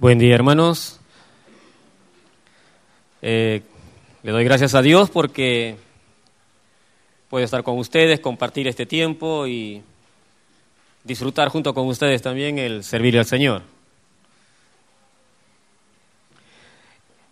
Buen 0.00 0.18
día, 0.18 0.34
hermanos. 0.34 0.98
Eh, 3.20 3.60
le 4.22 4.32
doy 4.32 4.44
gracias 4.44 4.74
a 4.74 4.80
Dios 4.80 5.10
porque 5.10 5.76
puedo 7.28 7.44
estar 7.44 7.62
con 7.62 7.76
ustedes, 7.76 8.18
compartir 8.18 8.66
este 8.66 8.86
tiempo 8.86 9.46
y 9.46 9.82
disfrutar 11.04 11.50
junto 11.50 11.74
con 11.74 11.86
ustedes 11.86 12.22
también 12.22 12.58
el 12.58 12.82
servir 12.82 13.18
al 13.18 13.26
Señor. 13.26 13.60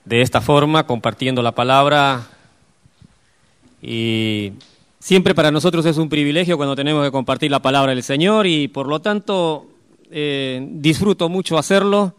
De 0.05 0.21
esta 0.21 0.43
forma, 0.43 0.87
compartiendo 0.87 1.41
la 1.41 1.53
palabra 1.53 2.29
y 3.81 4.53
siempre 4.99 5.35
para 5.35 5.51
nosotros 5.51 5.87
es 5.87 5.97
un 5.97 6.11
privilegio 6.11 6.59
cuando 6.59 6.77
tenemos 6.77 7.03
que 7.03 7.13
compartir 7.13 7.51
la 7.51 7.63
palabra 7.63 7.95
del 7.95 8.03
Señor 8.03 8.47
y 8.47 8.69
por 8.69 8.89
lo 8.89 9.01
tanto 9.01 9.69
eh, 10.11 10.69
disfruto 10.71 11.31
mucho 11.31 11.57
hacerlo 11.57 12.15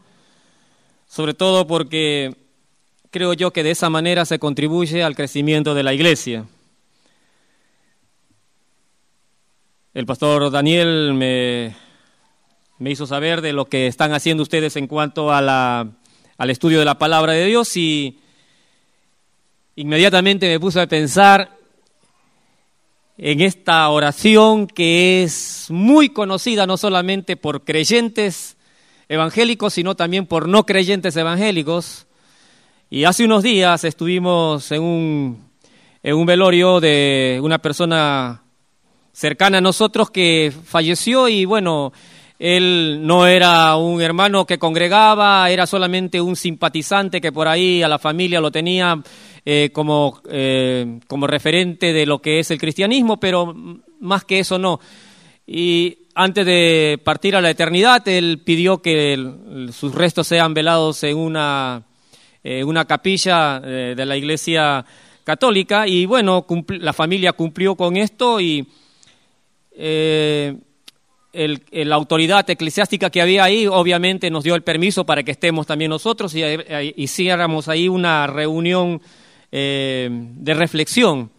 sobre 1.10 1.34
todo 1.34 1.66
porque 1.66 2.36
creo 3.09 3.34
yo 3.34 3.52
que 3.52 3.63
de 3.63 3.72
esa 3.72 3.90
manera 3.90 4.26
se 4.26 4.38
contribuye 4.38 5.04
al 5.04 5.16
crecimiento 5.16 5.73
de 5.73 5.84
la 5.84 5.94
iglesia. 5.94 6.45
El 9.95 10.05
pastor 10.05 10.52
Daniel 10.52 11.16
me, 11.16 11.76
me 12.77 12.91
hizo 12.91 13.08
saber 13.08 13.41
de 13.41 13.53
lo 13.53 13.66
que 13.66 13.88
están 13.88 14.14
haciendo 14.14 14.44
ustedes 14.44 14.76
en 14.76 14.86
cuanto 14.86 15.34
a 15.34 15.41
la, 15.41 15.90
al 16.38 16.50
estudio 16.52 16.77
de 16.77 16.86
la 16.86 17.00
palabra 17.00 17.34
de 17.34 17.45
Dios 17.48 17.76
y 17.76 18.20
inmediatamente 19.76 20.48
me 20.48 20.59
puse 20.59 20.80
a 20.80 20.88
pensar 20.88 21.58
en 23.17 23.41
esta 23.41 23.89
oración 23.89 24.67
que 24.67 25.23
es 25.23 25.66
muy 25.70 26.09
conocida 26.09 26.67
no 26.67 26.78
solamente 26.78 27.36
por 27.36 27.64
creyentes, 27.64 28.58
evangélicos, 29.09 29.73
sino 29.73 29.95
también 29.95 30.27
por 30.27 30.48
no 30.48 30.66
creyentes 30.66 31.17
evangélicos. 31.17 32.05
Y 32.90 33.04
hace 33.04 33.26
unos 33.26 33.44
días 33.44 33.83
estuvimos 33.83 34.72
en 34.72 34.81
un, 34.81 35.50
en 36.02 36.16
un 36.16 36.25
velorio 36.25 36.80
de 36.80 37.39
una 37.44 37.58
persona 37.58 38.44
cercana 39.11 39.58
a 39.58 39.61
nosotros 39.61 40.11
que 40.11 40.53
falleció 40.64 41.28
y 41.28 41.45
bueno, 41.45 41.92
él 42.38 43.02
no 43.02 43.28
era 43.28 43.75
un 43.75 44.02
hermano 44.02 44.45
que 44.45 44.58
congregaba, 44.58 45.50
era 45.50 45.67
solamente 45.67 46.22
un 46.22 46.36
simpatizante 46.36 47.20
que 47.20 47.33
por 47.33 47.48
ahí 47.48 47.83
a 47.83 47.89
la 47.89 48.00
familia 48.00 48.39
lo 48.39 48.50
tenía 48.50 49.02
eh, 49.45 49.72
como, 49.73 50.22
eh, 50.30 51.00
como 51.08 51.28
referente 51.28 51.92
de 51.92 52.05
lo 52.05 52.22
que 52.22 52.39
es 52.39 52.50
el 52.52 52.59
cristianismo, 52.59 53.20
pero 53.20 53.53
más 54.00 54.23
que 54.23 54.39
eso 54.39 54.58
no. 54.58 54.80
Y 55.45 55.98
antes 56.22 56.45
de 56.45 57.00
partir 57.02 57.34
a 57.38 57.42
la 57.42 57.50
eternidad, 57.50 58.06
él 58.09 58.42
pidió 58.44 58.81
que 58.81 59.17
sus 59.72 59.95
restos 59.95 60.28
sean 60.28 60.53
velados 60.53 61.02
en 61.06 61.16
una, 61.16 61.84
eh, 62.44 62.61
una 62.61 62.84
capilla 62.84 63.61
eh, 63.64 63.94
de 63.95 64.06
la 64.06 64.17
iglesia 64.17 64.86
católica 65.23 65.88
y 65.88 66.06
bueno, 66.06 66.45
la 66.67 66.92
familia 66.92 67.31
cumplió 67.31 67.76
con 67.76 67.95
esto 67.95 68.42
y 68.42 68.67
eh, 69.78 70.58
la 71.31 71.95
autoridad 71.95 72.50
eclesiástica 72.50 73.09
que 73.09 73.22
había 73.22 73.45
ahí 73.45 73.66
obviamente 73.66 74.30
nos 74.30 74.44
dio 74.44 74.56
el 74.56 74.61
permiso 74.61 75.06
para 75.06 75.23
que 75.23 75.31
estemos 75.31 75.67
también 75.67 75.89
nosotros 75.89 76.36
y 76.36 76.44
hiciéramos 76.98 77.70
ahí 77.70 77.88
una 77.88 78.28
reunión 78.28 79.02
de 79.52 80.54
reflexión. 80.54 81.31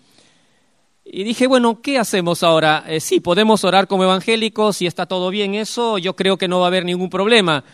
Y 1.13 1.25
dije, 1.25 1.49
bueno, 1.49 1.83
¿qué 1.83 1.99
hacemos 1.99 2.45
ahora? 2.45 2.85
Eh, 2.87 3.01
sí, 3.01 3.19
podemos 3.19 3.65
orar 3.65 3.89
como 3.89 4.05
evangélicos, 4.05 4.77
si 4.77 4.87
está 4.87 5.07
todo 5.07 5.29
bien 5.31 5.57
eso, 5.57 5.99
yo 5.99 6.15
creo 6.15 6.37
que 6.37 6.47
no 6.47 6.61
va 6.61 6.67
a 6.67 6.69
haber 6.69 6.85
ningún 6.85 7.11
problema. 7.11 7.65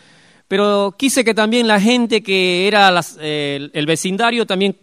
Pero 0.47 0.95
quise 0.97 1.23
que 1.23 1.35
también 1.35 1.67
la 1.67 1.79
gente 1.79 2.23
que 2.23 2.67
era 2.67 2.89
el 2.89 3.85
vecindario 3.85 4.47
también 4.47 4.75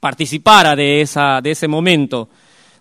participara 0.00 0.76
de, 0.76 1.00
esa, 1.00 1.40
de 1.40 1.52
ese 1.52 1.66
momento, 1.66 2.28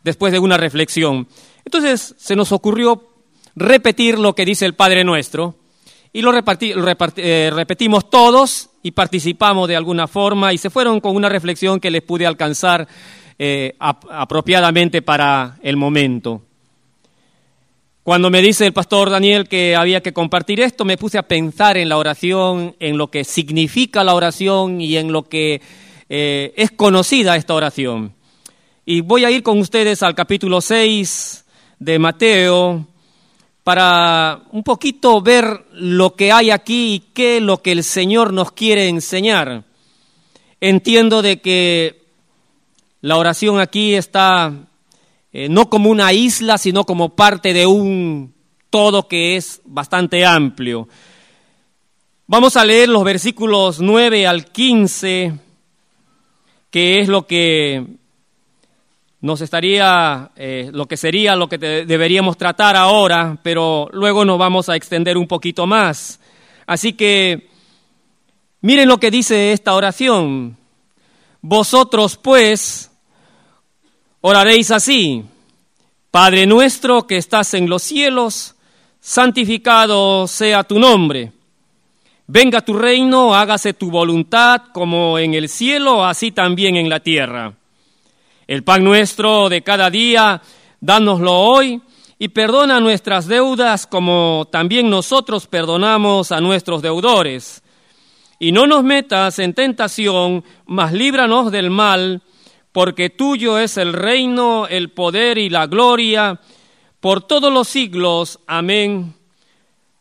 después 0.03 0.33
de 0.33 0.39
una 0.39 0.57
reflexión. 0.57 1.25
Entonces 1.63 2.15
se 2.17 2.35
nos 2.35 2.51
ocurrió 2.51 3.07
repetir 3.55 4.19
lo 4.19 4.35
que 4.35 4.43
dice 4.43 4.65
el 4.65 4.73
Padre 4.73 5.05
Nuestro, 5.05 5.55
y 6.11 6.21
lo, 6.21 6.33
eh, 6.35 7.51
repetimos 7.53 8.09
todos 8.09 8.71
y 8.83 8.91
participamos 8.91 9.69
de 9.69 9.77
alguna 9.77 10.07
forma, 10.07 10.51
y 10.51 10.57
se 10.57 10.69
fueron 10.69 10.99
con 10.99 11.15
una 11.15 11.29
reflexión 11.29 11.79
que 11.79 11.91
les 11.91 12.01
pude 12.01 12.27
alcanzar 12.27 12.89
eh, 13.45 13.75
apropiadamente 13.77 15.01
para 15.01 15.57
el 15.61 15.75
momento. 15.75 16.43
Cuando 18.01 18.29
me 18.29 18.41
dice 18.41 18.65
el 18.65 18.71
pastor 18.71 19.09
Daniel 19.09 19.49
que 19.49 19.75
había 19.75 19.99
que 19.99 20.13
compartir 20.13 20.61
esto, 20.61 20.85
me 20.85 20.95
puse 20.95 21.17
a 21.17 21.23
pensar 21.23 21.75
en 21.75 21.89
la 21.89 21.97
oración, 21.97 22.73
en 22.79 22.97
lo 22.97 23.11
que 23.11 23.25
significa 23.25 24.05
la 24.05 24.15
oración 24.15 24.79
y 24.79 24.95
en 24.95 25.11
lo 25.11 25.23
que 25.23 25.59
eh, 26.07 26.53
es 26.55 26.71
conocida 26.71 27.35
esta 27.35 27.53
oración. 27.53 28.13
Y 28.85 29.01
voy 29.01 29.25
a 29.25 29.31
ir 29.31 29.43
con 29.43 29.59
ustedes 29.59 30.03
al 30.03 30.15
capítulo 30.15 30.61
6 30.61 31.43
de 31.79 31.99
Mateo 31.99 32.87
para 33.65 34.43
un 34.53 34.63
poquito 34.63 35.21
ver 35.21 35.65
lo 35.73 36.15
que 36.15 36.31
hay 36.31 36.49
aquí 36.49 36.93
y 36.93 36.99
qué 37.13 37.37
es 37.37 37.43
lo 37.43 37.61
que 37.61 37.73
el 37.73 37.83
Señor 37.83 38.31
nos 38.31 38.53
quiere 38.53 38.87
enseñar. 38.87 39.65
Entiendo 40.61 41.21
de 41.21 41.41
que 41.41 42.02
la 43.03 43.17
oración 43.17 43.59
aquí 43.59 43.95
está 43.95 44.53
eh, 45.33 45.49
no 45.49 45.69
como 45.69 45.89
una 45.89 46.13
isla, 46.13 46.57
sino 46.57 46.85
como 46.85 47.09
parte 47.17 47.51
de 47.51 47.65
un 47.65 48.33
todo 48.69 49.09
que 49.09 49.35
es 49.35 49.61
bastante 49.65 50.25
amplio. 50.25 50.87
Vamos 52.27 52.55
a 52.55 52.63
leer 52.63 52.87
los 52.87 53.03
versículos 53.03 53.81
9 53.81 54.25
al 54.25 54.45
15, 54.45 55.33
que 56.71 57.01
es 57.01 57.09
lo 57.09 57.27
que 57.27 57.85
nos 59.19 59.41
estaría, 59.41 60.31
eh, 60.37 60.69
lo 60.71 60.85
que 60.85 60.95
sería 60.95 61.35
lo 61.35 61.49
que 61.49 61.57
deberíamos 61.57 62.37
tratar 62.37 62.77
ahora, 62.77 63.37
pero 63.43 63.89
luego 63.91 64.23
nos 64.23 64.37
vamos 64.37 64.69
a 64.69 64.77
extender 64.77 65.17
un 65.17 65.27
poquito 65.27 65.67
más. 65.67 66.21
Así 66.65 66.93
que 66.93 67.49
miren 68.61 68.87
lo 68.87 68.97
que 68.97 69.11
dice 69.11 69.51
esta 69.51 69.73
oración. 69.73 70.55
Vosotros 71.41 72.15
pues, 72.15 72.89
Oraréis 74.25 74.71
así, 74.71 75.21
Padre 76.09 76.45
nuestro 76.45 77.05
que 77.05 77.17
estás 77.17 77.53
en 77.55 77.67
los 77.67 77.83
cielos, 77.83 78.55
santificado 79.01 80.29
sea 80.29 80.63
tu 80.63 80.79
nombre. 80.79 81.33
Venga 82.27 82.61
tu 82.61 82.73
reino, 82.73 83.35
hágase 83.35 83.73
tu 83.73 83.91
voluntad 83.91 84.61
como 84.73 85.19
en 85.19 85.33
el 85.33 85.49
cielo, 85.49 86.05
así 86.05 86.31
también 86.31 86.77
en 86.77 86.87
la 86.87 87.01
tierra. 87.01 87.53
El 88.47 88.63
pan 88.63 88.85
nuestro 88.85 89.49
de 89.49 89.61
cada 89.61 89.89
día, 89.89 90.41
dánoslo 90.79 91.33
hoy 91.33 91.81
y 92.17 92.29
perdona 92.29 92.79
nuestras 92.79 93.27
deudas 93.27 93.85
como 93.85 94.47
también 94.49 94.89
nosotros 94.89 95.47
perdonamos 95.47 96.31
a 96.31 96.39
nuestros 96.39 96.81
deudores. 96.81 97.61
Y 98.39 98.53
no 98.53 98.67
nos 98.67 98.85
metas 98.85 99.37
en 99.39 99.53
tentación, 99.53 100.45
mas 100.65 100.93
líbranos 100.93 101.51
del 101.51 101.69
mal 101.69 102.21
porque 102.73 103.11
tuyo 103.11 103.59
es 103.59 103.77
el 103.77 103.93
reino, 103.93 104.67
el 104.67 104.91
poder 104.91 105.37
y 105.37 105.49
la 105.49 105.67
gloria 105.67 106.41
por 106.99 107.21
todos 107.21 107.53
los 107.53 107.69
siglos. 107.69 108.39
Amén. 108.47 109.13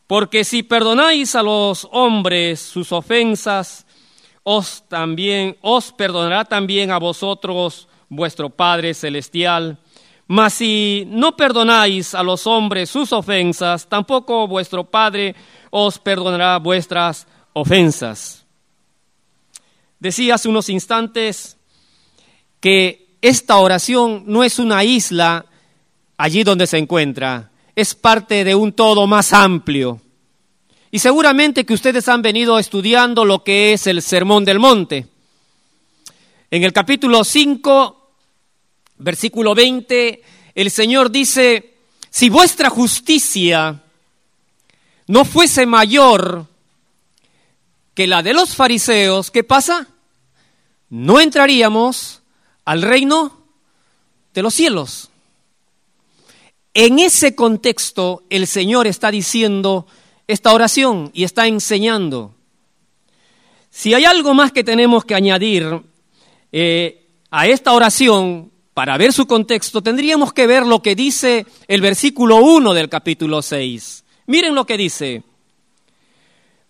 Porque 0.07 0.43
si 0.43 0.63
perdonáis 0.63 1.35
a 1.35 1.43
los 1.43 1.87
hombres 1.93 2.61
sus 2.61 2.91
ofensas, 2.91 3.87
os 4.43 4.89
también 4.89 5.57
os 5.61 5.93
perdonará 5.93 6.45
también 6.45 6.91
a 6.91 6.99
vosotros 6.99 7.89
vuestro 8.09 8.51
Padre 8.51 8.95
celestial. 8.95 9.79
Mas 10.27 10.55
si 10.55 11.05
no 11.09 11.37
perdonáis 11.37 12.15
a 12.15 12.23
los 12.23 12.47
hombres 12.47 12.89
sus 12.89 13.13
ofensas, 13.13 13.87
tampoco 13.87 14.49
vuestro 14.49 14.85
Padre 14.85 15.35
os 15.71 15.99
perdonará 15.99 16.59
vuestras 16.59 17.27
ofensas. 17.53 18.47
Decía 19.99 20.37
hace 20.37 20.49
unos 20.49 20.69
instantes 20.71 21.59
que 22.63 23.09
esta 23.21 23.59
oración 23.59 24.23
no 24.27 24.45
es 24.45 24.61
una 24.61 24.85
isla 24.85 25.45
allí 26.17 26.45
donde 26.45 26.69
se 26.69 26.79
encuentra, 26.79 27.51
es 27.75 27.97
parte 27.97 28.45
de 28.45 28.55
un 28.55 28.73
todo 28.73 29.09
más 29.09 29.33
amplio. 29.33 30.01
Y 30.93 31.01
seguramente 31.01 31.67
que 31.67 31.75
ustedes 31.75 32.07
han 32.09 32.23
venido 32.23 32.61
estudiando 32.61 33.25
lo 33.25 33.43
que 33.43 33.73
es 33.73 33.89
el 33.89 34.01
Sermón 34.01 34.45
del 34.45 34.61
Monte. 34.61 35.09
En 36.53 36.63
el 36.63 36.73
capítulo 36.73 37.25
5, 37.25 38.11
versículo 38.99 39.57
20, 39.57 40.23
el 40.55 40.71
Señor 40.71 41.11
dice, 41.11 41.75
si 42.11 42.29
vuestra 42.31 42.71
justicia 42.71 43.83
no 45.09 45.25
fuese 45.25 45.67
mayor 45.67 46.47
que 47.95 48.07
la 48.07 48.23
de 48.23 48.35
los 48.35 48.55
fariseos, 48.55 49.33
¿qué 49.33 49.43
pasa? 49.43 49.89
No 50.91 51.21
entraríamos 51.21 52.22
al 52.65 52.83
reino 52.83 53.45
de 54.35 54.43
los 54.43 54.55
cielos. 54.55 55.11
En 56.75 56.99
ese 56.99 57.35
contexto 57.35 58.23
el 58.31 58.47
Señor 58.47 58.87
está 58.87 59.11
diciendo 59.11 59.87
esta 60.27 60.53
oración 60.53 61.11
y 61.13 61.25
está 61.25 61.47
enseñando. 61.47 62.35
Si 63.71 63.95
hay 63.95 64.05
algo 64.05 64.35
más 64.35 64.53
que 64.53 64.65
tenemos 64.65 65.05
que 65.05 65.15
añadir 65.15 65.83
eh, 66.53 67.07
a 67.31 67.47
esta 67.47 67.73
oración, 67.73 68.53
para 68.75 68.97
ver 68.97 69.13
su 69.13 69.27
contexto, 69.27 69.83
tendríamos 69.83 70.33
que 70.33 70.47
ver 70.47 70.67
lo 70.67 70.81
que 70.81 70.95
dice 70.95 71.47
el 71.69 71.81
versículo 71.81 72.37
1 72.37 72.73
del 72.73 72.89
capítulo 72.89 73.43
6. 73.43 74.05
Miren 74.27 74.55
lo 74.55 74.65
que 74.65 74.79
dice. 74.79 75.23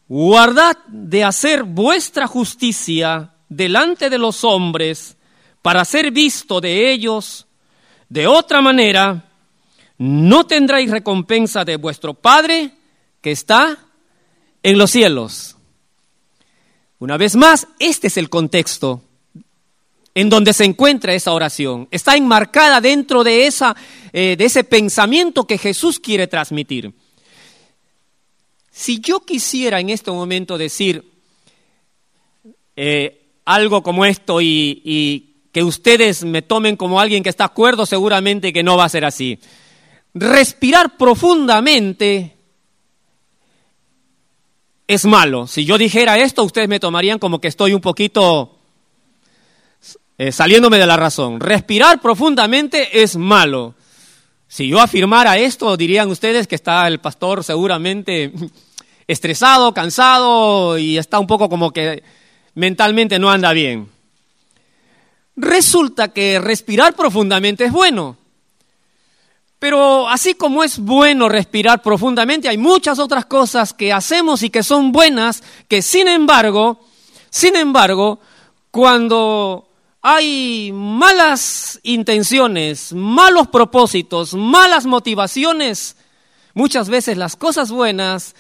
Guardad 0.08 0.76
de 0.88 1.24
hacer 1.24 1.62
vuestra 1.62 2.26
justicia 2.26 3.34
delante 3.48 4.10
de 4.10 4.18
los 4.18 4.42
hombres 4.42 5.16
para 5.62 5.85
ser 5.85 6.11
visto 6.11 6.61
de 6.61 6.93
ellos. 6.93 7.47
De 8.09 8.26
otra 8.26 8.61
manera, 8.61 9.31
no 9.97 10.47
tendréis 10.47 10.91
recompensa 10.91 11.64
de 11.64 11.76
vuestro 11.76 12.12
Padre 12.12 12.73
que 13.20 13.31
está 13.31 13.79
en 14.62 14.76
los 14.76 14.91
cielos. 14.91 15.56
Una 16.99 17.17
vez 17.17 17.37
más, 17.37 17.67
este 17.79 18.09
es 18.09 18.17
el 18.17 18.29
contexto 18.29 19.03
en 20.14 20.29
donde 20.29 20.53
se 20.53 20.64
encuentra 20.64 21.14
esa 21.14 21.32
oración. 21.32 21.88
Está 21.91 22.17
enmarcada 22.17 22.81
dentro 22.81 23.25
de, 23.25 23.47
esa, 23.47 23.75
eh, 24.12 24.37
de 24.37 24.44
ese 24.44 24.62
pensamiento 24.64 25.47
que 25.47 25.59
Jesús 25.59 25.99
quiere 25.99 26.26
transmitir. 26.26 26.93
Si 28.70 29.00
yo 29.00 29.20
quisiera 29.20 29.81
en 29.81 29.91
este 29.91 30.11
momento 30.11 30.59
decir 30.59 31.05
eh, 32.76 33.23
algo 33.44 33.82
como 33.82 34.05
esto 34.05 34.41
y, 34.41 34.82
y, 34.85 35.31
que 35.52 35.62
ustedes 35.62 36.25
me 36.25 36.43
tomen 36.43 36.76
como 36.76 36.99
alguien 36.99 37.22
que 37.22 37.28
está 37.28 37.44
acuerdo, 37.44 37.84
seguramente 37.84 38.52
que 38.52 38.62
no 38.62 38.76
va 38.76 38.84
a 38.84 38.88
ser 38.88 39.04
así. 39.04 39.38
Respirar 40.14 40.96
profundamente 40.96 42.37
es 44.88 45.04
malo. 45.04 45.46
Si 45.46 45.64
yo 45.64 45.78
dijera 45.78 46.19
esto, 46.19 46.43
ustedes 46.43 46.69
me 46.69 46.81
tomarían 46.81 47.19
como 47.19 47.40
que 47.40 47.49
estoy 47.49 47.75
un 47.75 47.81
poquito 47.81 48.58
eh, 50.19 50.32
saliéndome 50.32 50.78
de 50.78 50.87
la 50.87 50.96
razón. 50.96 51.40
Respirar 51.40 52.00
profundamente 52.00 53.02
es 53.02 53.16
malo. 53.16 53.75
Si 54.49 54.69
yo 54.69 54.81
afirmara 54.81 55.38
esto, 55.38 55.76
dirían 55.76 56.10
ustedes 56.10 56.46
que 56.46 56.54
está 56.54 56.87
el 56.87 57.00
pastor 57.00 57.44
seguramente 57.44 58.32
estresado, 59.06 59.72
cansado 59.75 60.78
y 60.78 60.99
está 60.99 61.19
un 61.19 61.26
poco 61.26 61.49
como 61.49 61.72
que 61.72 62.02
mentalmente 62.54 63.19
no 63.19 63.31
anda 63.31 63.52
bien. 63.52 63.88
Resulta 65.37 66.08
que 66.08 66.38
respirar 66.38 66.94
profundamente 66.94 67.64
es 67.64 67.73
bueno. 67.73 68.17
Pero 69.58 70.08
así 70.08 70.34
como 70.34 70.64
es 70.64 70.79
bueno 70.79 71.29
respirar 71.29 71.82
profundamente, 71.82 72.49
hay 72.49 72.58
muchas 72.58 72.99
otras 72.99 73.26
cosas 73.26 73.73
que 73.73 73.93
hacemos 73.93 74.43
y 74.43 74.50
que 74.50 74.64
son 74.64 74.90
buenas, 74.90 75.44
que 75.69 75.82
sin 75.82 76.08
embargo, 76.08 76.81
sin 77.31 77.55
embargo, 77.55 78.19
cuando 78.73 79.69
hay 80.02 80.73
malas 80.75 81.78
intenciones, 81.85 82.93
malos 82.93 83.46
propósitos, 83.49 84.35
malas 84.35 84.85
motivaciones, 84.85 85.96
muchas 86.55 86.88
veces 86.88 87.17
las 87.17 87.37
cosas 87.37 87.70
buenas 87.70 88.35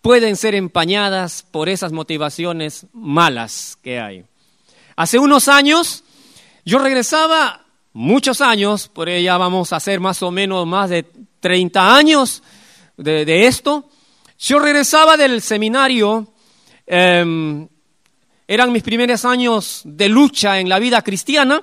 pueden 0.00 0.36
ser 0.36 0.54
empañadas 0.54 1.42
por 1.42 1.68
esas 1.68 1.92
motivaciones 1.92 2.86
malas 2.94 3.76
que 3.82 4.00
hay. 4.00 4.24
Hace 4.96 5.18
unos 5.18 5.48
años 5.48 6.02
yo 6.66 6.80
regresaba, 6.80 7.64
muchos 7.92 8.40
años, 8.40 8.88
por 8.88 9.08
ella 9.08 9.38
vamos 9.38 9.72
a 9.72 9.76
hacer 9.76 10.00
más 10.00 10.20
o 10.24 10.32
menos 10.32 10.66
más 10.66 10.90
de 10.90 11.06
30 11.38 11.96
años 11.96 12.42
de, 12.96 13.46
esto, 13.46 13.88
yo 14.36 14.58
regresaba 14.58 15.16
del 15.16 15.40
seminario 15.42 16.26
em, 16.86 17.68
eran 18.48 18.72
mis 18.72 18.82
primeros 18.82 19.24
años 19.24 19.82
de 19.84 20.08
lucha 20.08 20.58
en 20.58 20.68
la 20.68 20.80
vida 20.80 21.02
cristiana 21.02 21.62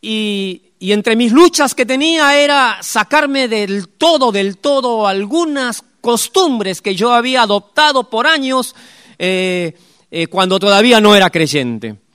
y, 0.00 0.62
entre 0.80 1.14
mis 1.14 1.30
luchas 1.30 1.76
que 1.76 1.86
tenía 1.86 2.36
era 2.36 2.78
sacarme 2.82 3.46
del 3.46 3.88
todo, 3.90 4.32
del 4.32 4.58
todo 4.58 5.06
algunas 5.06 5.84
costumbres 6.00 6.82
que 6.82 6.96
yo 6.96 7.12
había 7.12 7.42
adoptado 7.42 8.10
por 8.10 8.26
años 8.26 8.74
eh, 9.20 9.72
eh, 10.10 10.26
cuando 10.26 10.58
todavía 10.58 11.00
no 11.00 11.14
era 11.14 11.30
creyente. 11.30 12.05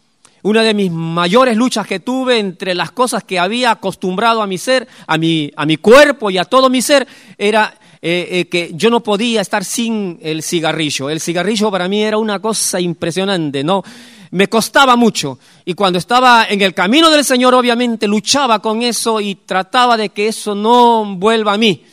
Una 0.44 0.64
de 0.64 0.74
mis 0.74 0.92
mayores 0.92 1.56
luchas 1.56 1.86
que 1.86 2.00
tuve 2.00 2.40
entre 2.40 2.74
las 2.74 2.92
cosas 2.92 3.24
que 3.24 3.40
había 3.40 3.72
acostumbrado 3.72 4.42
a 4.42 4.48
mi 4.48 4.58
ser, 4.58 4.88
a 5.08 5.18
mi, 5.18 5.52
a 5.56 5.66
mi 5.66 5.78
cuerpo 5.78 6.30
y 6.30 6.38
a 6.38 6.46
todo 6.46 6.70
mi 6.70 6.82
ser, 6.82 7.08
era 7.38 7.74
eh, 8.02 8.28
eh, 8.32 8.46
que 8.50 8.72
yo 8.74 8.90
no 8.90 9.02
podía 9.02 9.42
estar 9.42 9.64
sin 9.64 10.18
el 10.24 10.42
cigarrillo. 10.42 11.12
El 11.12 11.22
cigarrillo 11.22 11.70
para 11.70 11.88
mí 11.88 12.02
era 12.02 12.18
una 12.18 12.40
cosa 12.40 12.80
impresionante, 12.80 13.64
¿no? 13.64 13.84
Me 14.32 14.48
costaba 14.48 14.96
mucho. 14.96 15.38
Y 15.66 15.76
cuando 15.76 16.00
estaba 16.00 16.48
en 16.50 16.62
el 16.62 16.74
camino 16.74 17.12
del 17.12 17.24
Señor, 17.24 17.54
obviamente 17.54 18.08
luchaba 18.08 18.60
con 18.60 18.82
eso 18.82 19.22
y 19.22 19.36
trataba 19.36 19.98
de 19.98 20.10
que 20.10 20.30
eso 20.30 20.56
no 20.56 21.16
vuelva 21.18 21.54
a 21.54 21.58
mí. 21.58 21.84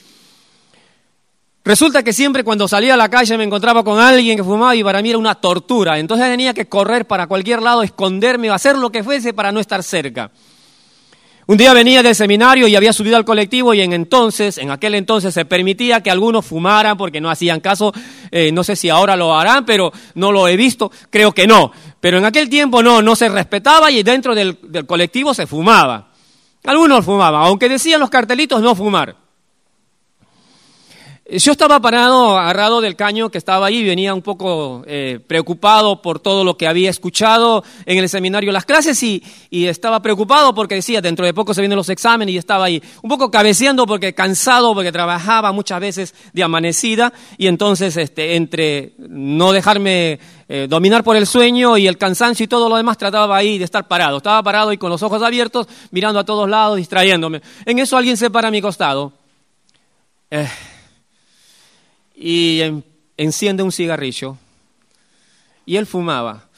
Resulta 1.69 2.03
que 2.03 2.15
siempre 2.15 2.45
cuando 2.45 2.67
salía 2.67 2.95
a 2.95 2.97
la 2.97 3.11
calle 3.11 3.37
me 3.37 3.45
encontraba 3.45 3.85
con 3.85 4.01
alguien 4.01 4.39
que 4.39 4.43
fumaba 4.43 4.75
y 4.75 4.83
para 4.83 5.03
mí 5.03 5.11
era 5.11 5.19
una 5.19 5.35
tortura. 5.35 5.99
Entonces 5.99 6.27
tenía 6.27 6.55
que 6.55 6.67
correr 6.67 7.07
para 7.07 7.27
cualquier 7.27 7.61
lado, 7.61 7.83
esconderme 7.83 8.51
o 8.51 8.55
hacer 8.55 8.79
lo 8.79 8.89
que 8.91 9.05
fuese 9.05 9.35
para 9.35 9.53
no 9.53 9.61
estar 9.61 9.83
cerca. 9.83 10.31
Un 11.47 11.59
día 11.59 11.75
venía 11.75 12.03
del 12.03 12.15
seminario 12.15 12.69
y 12.69 12.75
había 12.75 12.95
subido 12.95 13.19
al 13.19 13.27
colectivo 13.27 13.75
y 13.75 13.83
en 13.83 13.93
entonces, 13.93 14.57
en 14.57 14.71
aquel 14.71 14.95
entonces 14.95 15.35
se 15.35 15.45
permitía 15.45 16.03
que 16.03 16.11
algunos 16.11 16.47
fumaran 16.47 16.97
porque 16.97 17.21
no 17.21 17.29
hacían 17.29 17.61
caso, 17.61 17.93
eh, 18.31 18.51
no 18.51 18.65
sé 18.65 18.75
si 18.75 18.89
ahora 18.89 19.15
lo 19.15 19.39
harán, 19.39 19.67
pero 19.67 19.93
no 20.15 20.33
lo 20.33 20.49
he 20.49 20.57
visto, 20.57 20.91
creo 21.11 21.33
que 21.33 21.47
no. 21.47 21.71
Pero 22.01 22.17
en 22.17 22.25
aquel 22.25 22.49
tiempo 22.49 22.83
no, 22.83 23.03
no 23.03 23.15
se 23.15 23.29
respetaba 23.29 23.91
y 23.91 24.03
dentro 24.03 24.35
del, 24.35 24.59
del 24.63 24.87
colectivo 24.87 25.35
se 25.35 25.47
fumaba. 25.47 26.13
Algunos 26.65 27.05
fumaban, 27.05 27.45
aunque 27.45 27.69
decían 27.69 28.01
los 28.01 28.09
cartelitos 28.09 28.63
no 28.63 28.75
fumar. 28.75 29.28
Yo 31.31 31.53
estaba 31.53 31.79
parado, 31.79 32.39
agarrado 32.39 32.81
del 32.81 32.97
caño 32.97 33.29
que 33.29 33.37
estaba 33.37 33.67
ahí, 33.67 33.85
venía 33.85 34.15
un 34.15 34.23
poco 34.23 34.83
eh, 34.87 35.21
preocupado 35.27 36.01
por 36.01 36.21
todo 36.21 36.43
lo 36.43 36.57
que 36.57 36.67
había 36.67 36.89
escuchado 36.89 37.63
en 37.85 37.99
el 37.99 38.09
seminario, 38.09 38.51
las 38.51 38.65
clases, 38.65 39.03
y, 39.03 39.23
estaba 39.51 40.01
preocupado 40.01 40.55
porque 40.55 40.77
decía, 40.77 41.03
dentro 41.03 41.27
de 41.27 41.35
poco 41.35 41.53
se 41.53 41.61
vienen 41.61 41.77
los 41.77 41.91
exámenes, 41.91 42.35
y 42.35 42.39
estaba 42.39 42.65
ahí 42.65 42.83
un 43.03 43.11
poco 43.11 43.31
cabeceando 43.31 43.87
porque 43.87 44.15
cansado, 44.15 44.73
porque 44.73 44.91
trabajaba 44.91 45.53
muchas 45.53 45.81
veces 45.81 46.15
de 46.33 46.43
amanecida, 46.43 47.13
y 47.37 47.47
entonces 47.47 47.99
este, 47.99 48.37
entre 48.37 48.95
no 48.97 49.53
dejarme 49.53 50.19
eh, 50.49 50.67
dominar 50.67 51.05
por 51.05 51.15
el 51.15 51.27
sueño 51.27 51.77
y 51.77 51.89
el 51.89 51.99
cansancio 51.99 52.45
y 52.45 52.49
todo 52.49 52.71
lo 52.71 52.77
demás, 52.77 52.97
trataba 52.97 53.37
ahí 53.37 53.59
de 53.59 53.67
estar 53.67 53.87
parado. 53.87 54.17
Estaba 54.17 54.43
parado 54.43 54.73
y 54.73 54.79
con 54.79 54.89
los 54.89 55.03
ojos 55.03 55.23
abiertos, 55.23 55.69
mirando 55.91 56.21
a 56.21 56.25
todos 56.25 56.49
lados, 56.49 56.79
distrayéndome. 56.79 57.43
En 57.67 57.79
eso 57.81 57.99
alguien 57.99 58.17
se 58.17 58.31
para 58.31 58.49
a 58.49 58.51
mi 58.51 58.63
costado. 58.63 59.13
Eh, 60.31 60.49
y 62.21 62.61
enciende 63.17 63.63
un 63.63 63.71
cigarrillo. 63.71 64.37
Y 65.65 65.77
él 65.77 65.87
fumaba. 65.87 66.49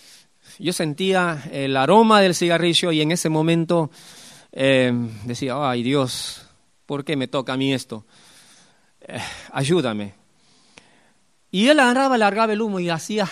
Yo 0.58 0.72
sentía 0.72 1.42
el 1.52 1.76
aroma 1.76 2.20
del 2.20 2.34
cigarrillo 2.34 2.92
y 2.92 3.02
en 3.02 3.12
ese 3.12 3.28
momento 3.28 3.90
eh, 4.52 4.92
decía, 5.24 5.56
ay 5.58 5.82
Dios, 5.82 6.46
¿por 6.86 7.04
qué 7.04 7.16
me 7.16 7.28
toca 7.28 7.52
a 7.52 7.56
mí 7.56 7.74
esto? 7.74 8.06
Eh, 9.02 9.20
ayúdame. 9.52 10.14
Y 11.50 11.68
él 11.68 11.78
agarraba, 11.80 12.16
largaba 12.16 12.52
el 12.52 12.62
humo 12.62 12.80
y 12.80 12.88
hacía 12.88 13.28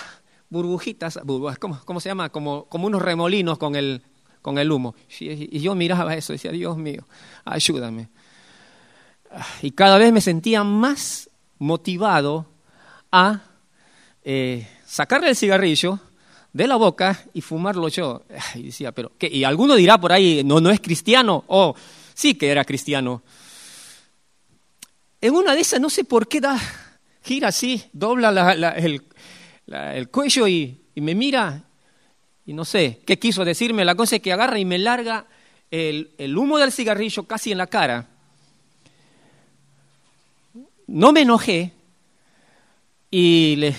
burbujitas, 0.50 1.20
¿cómo, 1.58 2.00
se 2.00 2.08
llama? 2.08 2.30
Como, 2.30 2.64
como 2.64 2.86
unos 2.86 3.00
remolinos 3.00 3.58
con 3.58 3.74
el, 3.74 4.02
con 4.42 4.58
el 4.58 4.70
humo. 4.70 4.94
Y, 5.20 5.60
yo 5.60 5.74
miraba 5.74 6.14
eso 6.14 6.32
y 6.32 6.36
decía, 6.36 6.50
Dios 6.50 6.76
mío, 6.76 7.06
ayúdame. 7.44 8.08
Y 9.62 9.70
cada 9.70 9.98
vez 9.98 10.12
me 10.12 10.20
sentía 10.20 10.64
más 10.64 11.27
motivado 11.58 12.46
a 13.10 13.42
eh, 14.22 14.66
sacarle 14.86 15.30
el 15.30 15.36
cigarrillo 15.36 15.98
de 16.52 16.66
la 16.66 16.76
boca 16.76 17.24
y 17.34 17.40
fumarlo 17.40 17.88
yo. 17.88 18.22
Y 18.54 18.64
decía, 18.64 18.92
pero. 18.92 19.12
Y 19.20 19.44
alguno 19.44 19.74
dirá 19.74 19.98
por 19.98 20.12
ahí, 20.12 20.42
no, 20.44 20.60
no 20.60 20.70
es 20.70 20.80
cristiano. 20.80 21.44
Oh, 21.48 21.74
sí 22.14 22.34
que 22.34 22.48
era 22.48 22.64
cristiano. 22.64 23.22
En 25.20 25.34
una 25.34 25.54
de 25.54 25.60
esas, 25.60 25.80
no 25.80 25.90
sé 25.90 26.04
por 26.04 26.28
qué 26.28 26.40
da, 26.40 26.58
gira 27.22 27.48
así, 27.48 27.82
dobla 27.92 28.74
el, 28.76 29.02
el, 29.66 30.08
cuello 30.10 30.46
y, 30.46 30.80
me 30.94 31.14
mira 31.14 31.64
y 32.46 32.52
no 32.52 32.64
sé 32.64 33.02
qué 33.04 33.18
quiso 33.18 33.44
decirme. 33.44 33.84
La 33.84 33.96
cosa 33.96 34.16
es 34.16 34.22
que 34.22 34.32
agarra 34.32 34.58
y 34.58 34.64
me 34.64 34.78
larga 34.78 35.26
el 35.70 36.38
humo 36.38 36.58
del 36.58 36.72
cigarrillo 36.72 37.24
casi 37.24 37.50
en 37.50 37.58
la 37.58 37.66
cara 37.66 38.17
no 40.88 41.12
me 41.12 41.20
enojé 41.20 41.72
y 43.10 43.56
le 43.56 43.74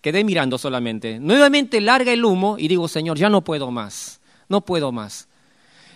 quedé 0.00 0.24
mirando 0.24 0.56
solamente. 0.56 1.18
Nuevamente 1.18 1.80
larga 1.80 2.12
el 2.12 2.24
humo 2.24 2.56
y 2.58 2.68
digo, 2.68 2.88
Señor, 2.88 3.18
ya 3.18 3.28
no 3.28 3.42
puedo 3.42 3.70
más, 3.70 4.20
no 4.48 4.60
puedo 4.62 4.92
más. 4.92 5.28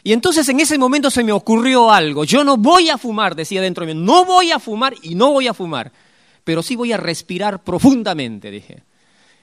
Y 0.03 0.13
entonces 0.13 0.49
en 0.49 0.61
ese 0.61 0.79
momento 0.79 1.11
se 1.11 1.25
me 1.25 1.33
ocurrió 1.33 1.91
algo. 1.91 2.25
Yo 2.25 2.43
no 2.43 2.57
voy 2.57 2.91
a 2.91 2.99
fumar, 2.99 3.37
decía 3.37 3.61
dentro 3.61 3.87
de 3.87 3.95
mí, 3.95 4.01
no 4.03 4.25
voy 4.25 4.51
a 4.51 4.59
fumar 4.59 4.95
y 5.03 5.15
no 5.15 5.33
voy 5.33 5.47
a 5.47 5.55
fumar, 5.55 5.93
pero 6.43 6.63
sí 6.63 6.75
voy 6.75 6.93
a 6.93 6.97
respirar 6.97 7.63
profundamente, 7.63 8.51
dije. 8.51 8.83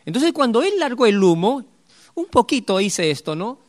Entonces 0.05 0.33
cuando 0.33 0.61
él 0.61 0.73
largó 0.77 1.05
el 1.05 1.21
humo, 1.21 1.63
un 2.15 2.25
poquito 2.25 2.81
hice 2.81 3.11
esto, 3.11 3.35
¿no? 3.35 3.59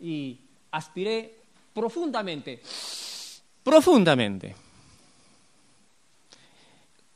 Y 0.00 0.40
aspiré 0.70 1.36
profundamente, 1.74 2.60
profundamente. 3.62 4.56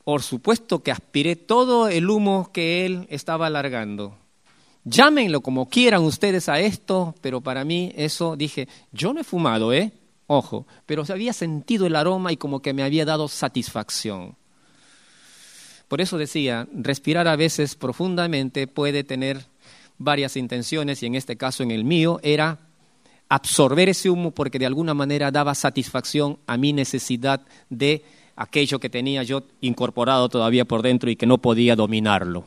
Por 0.07 0.23
supuesto 0.23 0.81
que 0.83 0.91
aspiré 0.91 1.35
todo 1.35 1.89
el 1.89 2.09
humo 2.09 2.49
que 2.53 2.85
él 2.85 3.07
estaba 3.09 3.49
largando. 3.49 4.15
Llámenlo 4.85 5.41
como 5.41 5.67
quieran 5.67 6.01
ustedes 6.03 6.47
a 6.47 6.61
esto, 6.61 7.13
pero 7.19 7.41
para 7.41 7.65
mí 7.65 7.91
eso 7.93 8.37
dije, 8.37 8.69
yo 8.93 9.11
no 9.11 9.19
he 9.19 9.25
fumado, 9.25 9.73
¿eh? 9.73 9.91
Ojo, 10.27 10.65
pero 10.85 11.03
había 11.09 11.33
sentido 11.33 11.85
el 11.85 11.97
aroma 11.97 12.31
y 12.31 12.37
como 12.37 12.61
que 12.61 12.71
me 12.71 12.83
había 12.83 13.03
dado 13.03 13.27
satisfacción. 13.27 14.37
Por 15.89 15.99
eso 15.99 16.17
decía, 16.17 16.69
respirar 16.71 17.27
a 17.27 17.35
veces 17.35 17.75
profundamente 17.75 18.65
puede 18.65 19.03
tener 19.03 19.47
varias 19.97 20.37
intenciones 20.37 21.03
y 21.03 21.07
en 21.07 21.15
este 21.15 21.35
caso 21.35 21.63
en 21.63 21.71
el 21.71 21.83
mío 21.83 22.21
era 22.23 22.59
absorber 23.27 23.89
ese 23.89 24.09
humo 24.09 24.31
porque 24.31 24.57
de 24.57 24.67
alguna 24.67 24.93
manera 24.93 25.31
daba 25.31 25.53
satisfacción 25.53 26.39
a 26.47 26.55
mi 26.55 26.71
necesidad 26.71 27.41
de 27.69 28.05
aquello 28.37 28.79
que 28.79 28.89
tenía 28.89 29.23
yo 29.23 29.43
incorporado 29.61 30.29
todavía 30.29 30.63
por 30.63 30.81
dentro 30.83 31.09
y 31.09 31.15
que 31.15 31.25
no 31.25 31.39
podía 31.39 31.75
dominarlo. 31.75 32.45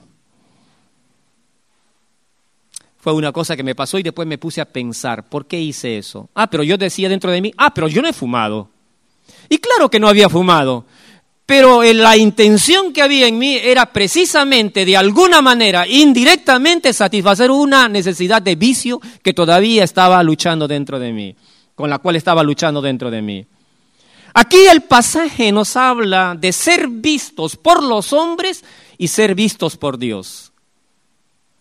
Fue 2.99 3.13
una 3.13 3.33
cosa 3.33 3.57
que 3.57 3.63
me 3.63 3.75
pasó 3.75 3.99
y 3.99 4.03
después 4.03 4.29
me 4.29 4.39
puse 4.39 4.61
a 4.61 4.67
pensar, 4.67 5.29
¿por 5.29 5.47
qué 5.47 5.61
hice 5.61 5.99
eso? 5.99 6.29
Ah, 6.35 6.49
pero 6.49 6.63
yo 6.63 6.77
decía 6.79 7.09
dentro 7.09 7.31
de 7.31 7.41
mí, 7.41 7.53
ah, 7.57 7.75
pero 7.75 7.89
yo 7.89 8.03
no 8.03 8.09
he 8.09 8.13
fumado. 8.13 8.69
Y 9.49 9.59
claro 9.59 9.89
que 9.89 9.99
no 9.99 10.09
había 10.09 10.29
fumado, 10.29 10.85
pero 11.47 11.83
la 11.83 12.17
intención 12.17 12.93
que 12.93 13.03
había 13.03 13.27
en 13.27 13.39
mí 13.39 13.57
era 13.57 13.87
precisamente, 13.87 14.85
de 14.85 14.97
alguna 14.97 15.43
manera, 15.43 15.89
indirectamente, 15.89 16.93
satisfacer 16.93 17.51
una 17.51 17.89
necesidad 17.89 18.41
de 18.43 18.55
vicio 18.55 19.01
que 19.23 19.35
todavía 19.35 19.83
estaba 19.83 20.23
luchando 20.23 20.69
dentro 20.69 21.01
de 21.01 21.13
mí, 21.13 21.35
con 21.75 21.91
la 21.91 21.99
cual 21.99 22.17
estaba 22.17 22.45
luchando 22.45 22.81
dentro 22.81 23.11
de 23.11 23.23
mí. 23.23 23.47
Aquí 24.35 24.67
el 24.67 24.83
pasaje 24.83 25.53
nos 25.53 25.77
habla 25.77 26.37
de 26.39 26.53
ser 26.53 26.89
vistos 26.89 27.57
por 27.57 27.83
los 27.83 28.13
hombres 28.13 28.65
y 28.99 29.09
ser 29.09 29.35
vistos 29.35 29.77
por 29.77 29.99
Dios. 29.99 30.53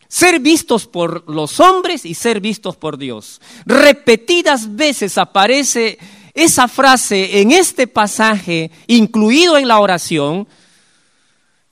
Ser 0.07 0.39
vistos 0.39 0.88
por 0.88 1.29
los 1.29 1.59
hombres 1.59 2.05
y 2.05 2.13
ser 2.13 2.39
vistos 2.39 2.75
por 2.75 2.97
Dios. 2.97 3.41
Repetidas 3.65 4.75
veces 4.75 5.17
aparece 5.17 5.99
esa 6.33 6.67
frase 6.67 7.41
en 7.41 7.51
este 7.51 7.88
pasaje, 7.88 8.71
incluido 8.88 9.57
en 9.57 9.67
la 9.67 9.79
oración, 9.79 10.47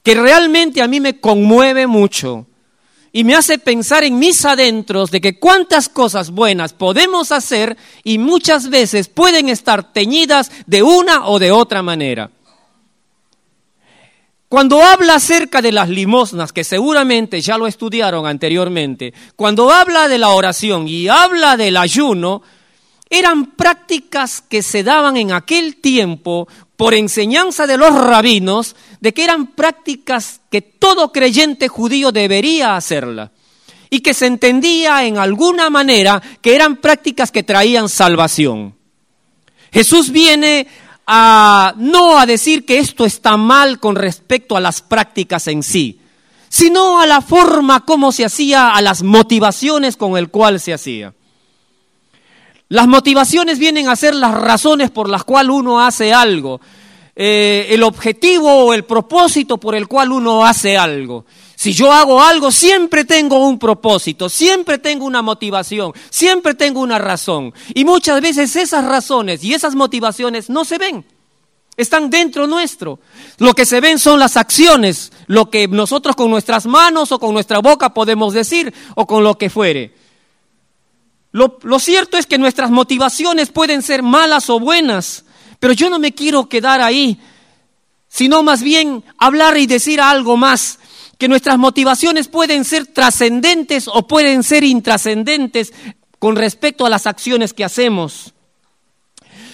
que 0.03 0.15
realmente 0.15 0.81
a 0.81 0.87
mí 0.87 0.99
me 0.99 1.19
conmueve 1.19 1.87
mucho 1.87 2.47
y 3.11 3.23
me 3.23 3.35
hace 3.35 3.57
pensar 3.57 4.03
en 4.03 4.19
mis 4.19 4.45
adentros 4.45 5.11
de 5.11 5.21
que 5.21 5.39
cuántas 5.39 5.89
cosas 5.89 6.31
buenas 6.31 6.73
podemos 6.73 7.31
hacer 7.31 7.77
y 8.03 8.17
muchas 8.17 8.69
veces 8.69 9.07
pueden 9.07 9.49
estar 9.49 9.93
teñidas 9.93 10.51
de 10.65 10.83
una 10.83 11.27
o 11.27 11.39
de 11.39 11.51
otra 11.51 11.81
manera. 11.81 12.31
Cuando 14.49 14.81
habla 14.81 15.15
acerca 15.15 15.61
de 15.61 15.73
las 15.73 15.89
limosnas, 15.89 16.53
que 16.53 16.63
seguramente 16.63 17.41
ya 17.41 17.57
lo 17.57 17.67
estudiaron 17.67 18.25
anteriormente, 18.25 19.13
cuando 19.35 19.71
habla 19.71 20.07
de 20.07 20.17
la 20.17 20.29
oración 20.29 20.87
y 20.87 21.09
habla 21.09 21.57
del 21.57 21.75
ayuno, 21.75 22.43
eran 23.09 23.51
prácticas 23.57 24.41
que 24.41 24.61
se 24.61 24.83
daban 24.83 25.17
en 25.17 25.33
aquel 25.33 25.77
tiempo 25.77 26.47
por 26.77 26.93
enseñanza 26.93 27.67
de 27.67 27.77
los 27.77 27.93
rabinos, 27.93 28.75
de 28.99 29.13
que 29.13 29.23
eran 29.23 29.47
prácticas 29.47 30.41
que 30.49 30.61
todo 30.61 31.11
creyente 31.11 31.67
judío 31.67 32.11
debería 32.11 32.75
hacerla 32.75 33.31
y 33.89 34.01
que 34.01 34.13
se 34.13 34.25
entendía 34.25 35.05
en 35.05 35.17
alguna 35.17 35.69
manera 35.69 36.21
que 36.41 36.55
eran 36.55 36.77
prácticas 36.77 37.31
que 37.31 37.43
traían 37.43 37.89
salvación. 37.89 38.75
Jesús 39.71 40.11
viene 40.11 40.67
a, 41.05 41.73
no 41.77 42.19
a 42.19 42.25
decir 42.25 42.65
que 42.65 42.79
esto 42.79 43.05
está 43.05 43.37
mal 43.37 43.79
con 43.79 43.95
respecto 43.95 44.57
a 44.57 44.61
las 44.61 44.81
prácticas 44.81 45.47
en 45.47 45.63
sí, 45.63 46.01
sino 46.49 46.99
a 46.99 47.05
la 47.05 47.21
forma 47.21 47.85
como 47.85 48.11
se 48.11 48.25
hacía, 48.25 48.69
a 48.71 48.81
las 48.81 49.03
motivaciones 49.03 49.95
con 49.95 50.17
el 50.17 50.29
cual 50.29 50.59
se 50.59 50.73
hacía. 50.73 51.13
Las 52.69 52.87
motivaciones 52.87 53.59
vienen 53.59 53.87
a 53.87 53.95
ser 53.95 54.13
las 54.13 54.33
razones 54.33 54.91
por 54.91 55.09
las 55.09 55.23
cuales 55.23 55.51
uno 55.51 55.85
hace 55.85 56.13
algo, 56.13 56.59
eh, 57.19 57.73
el 57.73 57.81
objetivo 57.81 58.65
o 58.65 58.73
el 58.75 58.85
propósito 58.85 59.57
por 59.57 59.73
el 59.73 59.87
cual 59.87 60.11
uno 60.11 60.45
hace 60.45 60.77
algo. 60.77 61.25
Si 61.55 61.73
yo 61.73 61.91
hago 61.91 62.21
algo, 62.21 62.51
siempre 62.51 63.05
tengo 63.05 63.47
un 63.47 63.57
propósito, 63.57 64.29
siempre 64.29 64.77
tengo 64.77 65.03
una 65.03 65.23
motivación, 65.23 65.93
siempre 66.11 66.53
tengo 66.53 66.79
una 66.79 66.99
razón. 66.99 67.55
Y 67.73 67.85
muchas 67.85 68.21
veces 68.21 68.55
esas 68.55 68.85
razones 68.85 69.43
y 69.43 69.55
esas 69.55 69.73
motivaciones 69.73 70.51
no 70.51 70.63
se 70.63 70.77
ven, 70.77 71.03
están 71.75 72.11
dentro 72.11 72.45
nuestro. 72.45 72.99
Lo 73.39 73.55
que 73.55 73.65
se 73.65 73.81
ven 73.81 73.97
son 73.97 74.19
las 74.19 74.37
acciones, 74.37 75.11
lo 75.25 75.49
que 75.49 75.67
nosotros 75.67 76.15
con 76.15 76.29
nuestras 76.29 76.67
manos 76.67 77.11
o 77.11 77.17
con 77.17 77.33
nuestra 77.33 77.57
boca 77.57 77.95
podemos 77.95 78.35
decir 78.35 78.71
o 78.93 79.07
con 79.07 79.23
lo 79.23 79.39
que 79.39 79.49
fuere. 79.49 79.95
Lo, 81.31 81.57
lo 81.63 81.79
cierto 81.79 82.17
es 82.17 82.27
que 82.27 82.37
nuestras 82.37 82.69
motivaciones 82.69 83.49
pueden 83.49 83.81
ser 83.81 84.03
malas 84.03 84.51
o 84.51 84.59
buenas, 84.59 85.25
pero 85.59 85.73
yo 85.73 85.89
no 85.89 85.99
me 85.99 86.13
quiero 86.13 86.47
quedar 86.47 86.81
ahí, 86.81 87.19
sino 88.07 88.43
más 88.43 88.61
bien 88.61 89.03
hablar 89.17 89.57
y 89.57 89.67
decir 89.67 90.01
algo 90.01 90.37
más 90.37 90.79
que 91.17 91.27
nuestras 91.27 91.57
motivaciones 91.57 92.27
pueden 92.27 92.63
ser 92.63 92.85
trascendentes 92.87 93.87
o 93.87 94.07
pueden 94.07 94.43
ser 94.43 94.63
intrascendentes 94.63 95.73
con 96.19 96.35
respecto 96.35 96.85
a 96.85 96.89
las 96.89 97.07
acciones 97.07 97.53
que 97.53 97.63
hacemos. 97.63 98.33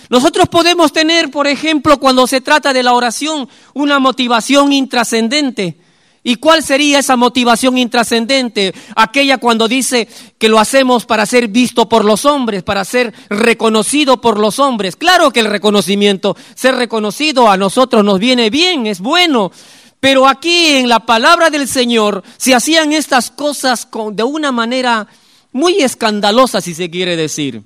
Nosotros 0.09 0.49
podemos 0.49 0.91
tener, 0.91 1.31
por 1.31 1.47
ejemplo, 1.47 1.99
cuando 1.99 2.27
se 2.27 2.41
trata 2.41 2.73
de 2.73 2.83
la 2.83 2.93
oración, 2.93 3.49
una 3.73 3.99
motivación 3.99 4.73
intrascendente. 4.73 5.77
¿Y 6.25 6.35
cuál 6.35 6.63
sería 6.63 6.99
esa 6.99 7.17
motivación 7.17 7.77
intrascendente? 7.77 8.73
Aquella 8.95 9.39
cuando 9.39 9.67
dice 9.67 10.07
que 10.37 10.47
lo 10.47 10.57
hacemos 10.57 11.05
para 11.05 11.25
ser 11.25 11.49
visto 11.49 11.89
por 11.89 12.05
los 12.05 12.23
hombres, 12.23 12.63
para 12.63 12.85
ser 12.85 13.13
reconocido 13.29 14.21
por 14.21 14.39
los 14.39 14.57
hombres. 14.57 14.95
Claro 14.95 15.31
que 15.31 15.41
el 15.41 15.47
reconocimiento, 15.47 16.37
ser 16.55 16.75
reconocido 16.75 17.49
a 17.49 17.57
nosotros 17.57 18.05
nos 18.05 18.19
viene 18.19 18.49
bien, 18.49 18.87
es 18.87 19.01
bueno, 19.01 19.51
pero 19.99 20.27
aquí 20.27 20.67
en 20.67 20.87
la 20.87 21.01
palabra 21.01 21.49
del 21.49 21.67
Señor 21.67 22.23
se 22.37 22.55
hacían 22.55 22.93
estas 22.93 23.29
cosas 23.29 23.89
de 24.13 24.23
una 24.23 24.53
manera 24.53 25.07
muy 25.51 25.77
escandalosa, 25.79 26.61
si 26.61 26.73
se 26.73 26.89
quiere 26.89 27.17
decir. 27.17 27.63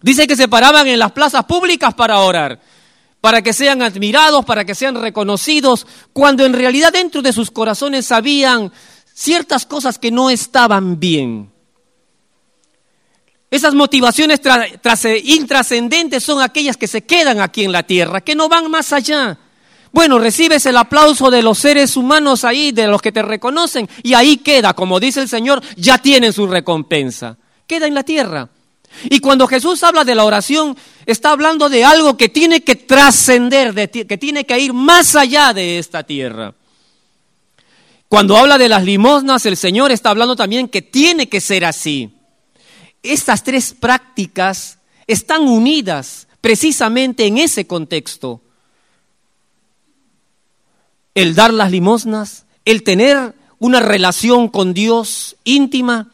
Dice 0.00 0.26
que 0.26 0.36
se 0.36 0.48
paraban 0.48 0.86
en 0.88 0.98
las 0.98 1.12
plazas 1.12 1.44
públicas 1.44 1.94
para 1.94 2.18
orar, 2.20 2.60
para 3.22 3.40
que 3.40 3.52
sean 3.52 3.82
admirados, 3.82 4.44
para 4.44 4.64
que 4.64 4.74
sean 4.74 5.00
reconocidos, 5.00 5.86
cuando 6.12 6.44
en 6.44 6.52
realidad 6.52 6.92
dentro 6.92 7.22
de 7.22 7.32
sus 7.32 7.52
corazones 7.52 8.10
habían 8.10 8.72
ciertas 9.14 9.64
cosas 9.64 9.96
que 9.96 10.10
no 10.10 10.28
estaban 10.28 10.98
bien. 10.98 11.48
Esas 13.48 13.74
motivaciones 13.74 14.40
intrascendentes 15.22 16.24
son 16.24 16.42
aquellas 16.42 16.76
que 16.76 16.88
se 16.88 17.02
quedan 17.02 17.38
aquí 17.38 17.62
en 17.62 17.70
la 17.70 17.84
tierra, 17.84 18.22
que 18.22 18.34
no 18.34 18.48
van 18.48 18.68
más 18.68 18.92
allá. 18.92 19.38
Bueno, 19.92 20.18
recibes 20.18 20.66
el 20.66 20.76
aplauso 20.76 21.30
de 21.30 21.42
los 21.42 21.60
seres 21.60 21.96
humanos 21.96 22.42
ahí, 22.42 22.72
de 22.72 22.88
los 22.88 23.00
que 23.00 23.12
te 23.12 23.22
reconocen, 23.22 23.88
y 24.02 24.14
ahí 24.14 24.38
queda, 24.38 24.74
como 24.74 24.98
dice 24.98 25.20
el 25.20 25.28
Señor, 25.28 25.62
ya 25.76 25.98
tienen 25.98 26.32
su 26.32 26.48
recompensa. 26.48 27.38
Queda 27.68 27.86
en 27.86 27.94
la 27.94 28.02
tierra. 28.02 28.48
Y 29.04 29.20
cuando 29.20 29.46
Jesús 29.46 29.82
habla 29.82 30.04
de 30.04 30.14
la 30.14 30.24
oración, 30.24 30.76
está 31.06 31.30
hablando 31.30 31.68
de 31.68 31.84
algo 31.84 32.16
que 32.16 32.28
tiene 32.28 32.62
que 32.62 32.76
trascender, 32.76 33.74
que 33.90 34.18
tiene 34.18 34.44
que 34.44 34.58
ir 34.58 34.72
más 34.72 35.16
allá 35.16 35.52
de 35.52 35.78
esta 35.78 36.02
tierra. 36.02 36.54
Cuando 38.08 38.36
habla 38.36 38.58
de 38.58 38.68
las 38.68 38.84
limosnas, 38.84 39.46
el 39.46 39.56
Señor 39.56 39.90
está 39.90 40.10
hablando 40.10 40.36
también 40.36 40.68
que 40.68 40.82
tiene 40.82 41.28
que 41.28 41.40
ser 41.40 41.64
así. 41.64 42.14
Estas 43.02 43.42
tres 43.42 43.74
prácticas 43.78 44.78
están 45.06 45.42
unidas 45.42 46.28
precisamente 46.40 47.26
en 47.26 47.38
ese 47.38 47.66
contexto 47.66 48.42
el 51.14 51.34
dar 51.34 51.52
las 51.52 51.70
limosnas, 51.70 52.46
el 52.64 52.82
tener 52.82 53.34
una 53.58 53.80
relación 53.80 54.48
con 54.48 54.74
Dios 54.74 55.36
íntima 55.44 56.10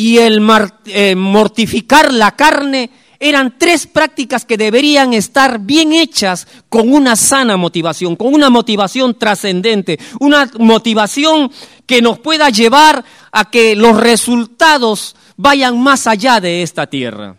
y 0.00 0.16
el 0.16 0.40
eh, 0.86 1.14
mortificar 1.14 2.10
la 2.10 2.34
carne 2.34 2.88
eran 3.18 3.58
tres 3.58 3.86
prácticas 3.86 4.46
que 4.46 4.56
deberían 4.56 5.12
estar 5.12 5.58
bien 5.60 5.92
hechas 5.92 6.48
con 6.70 6.90
una 6.90 7.16
sana 7.16 7.58
motivación, 7.58 8.16
con 8.16 8.32
una 8.32 8.48
motivación 8.48 9.18
trascendente, 9.18 9.98
una 10.18 10.50
motivación 10.58 11.52
que 11.84 12.00
nos 12.00 12.18
pueda 12.18 12.48
llevar 12.48 13.04
a 13.30 13.50
que 13.50 13.76
los 13.76 14.00
resultados 14.00 15.16
vayan 15.36 15.78
más 15.78 16.06
allá 16.06 16.40
de 16.40 16.62
esta 16.62 16.86
tierra. 16.86 17.36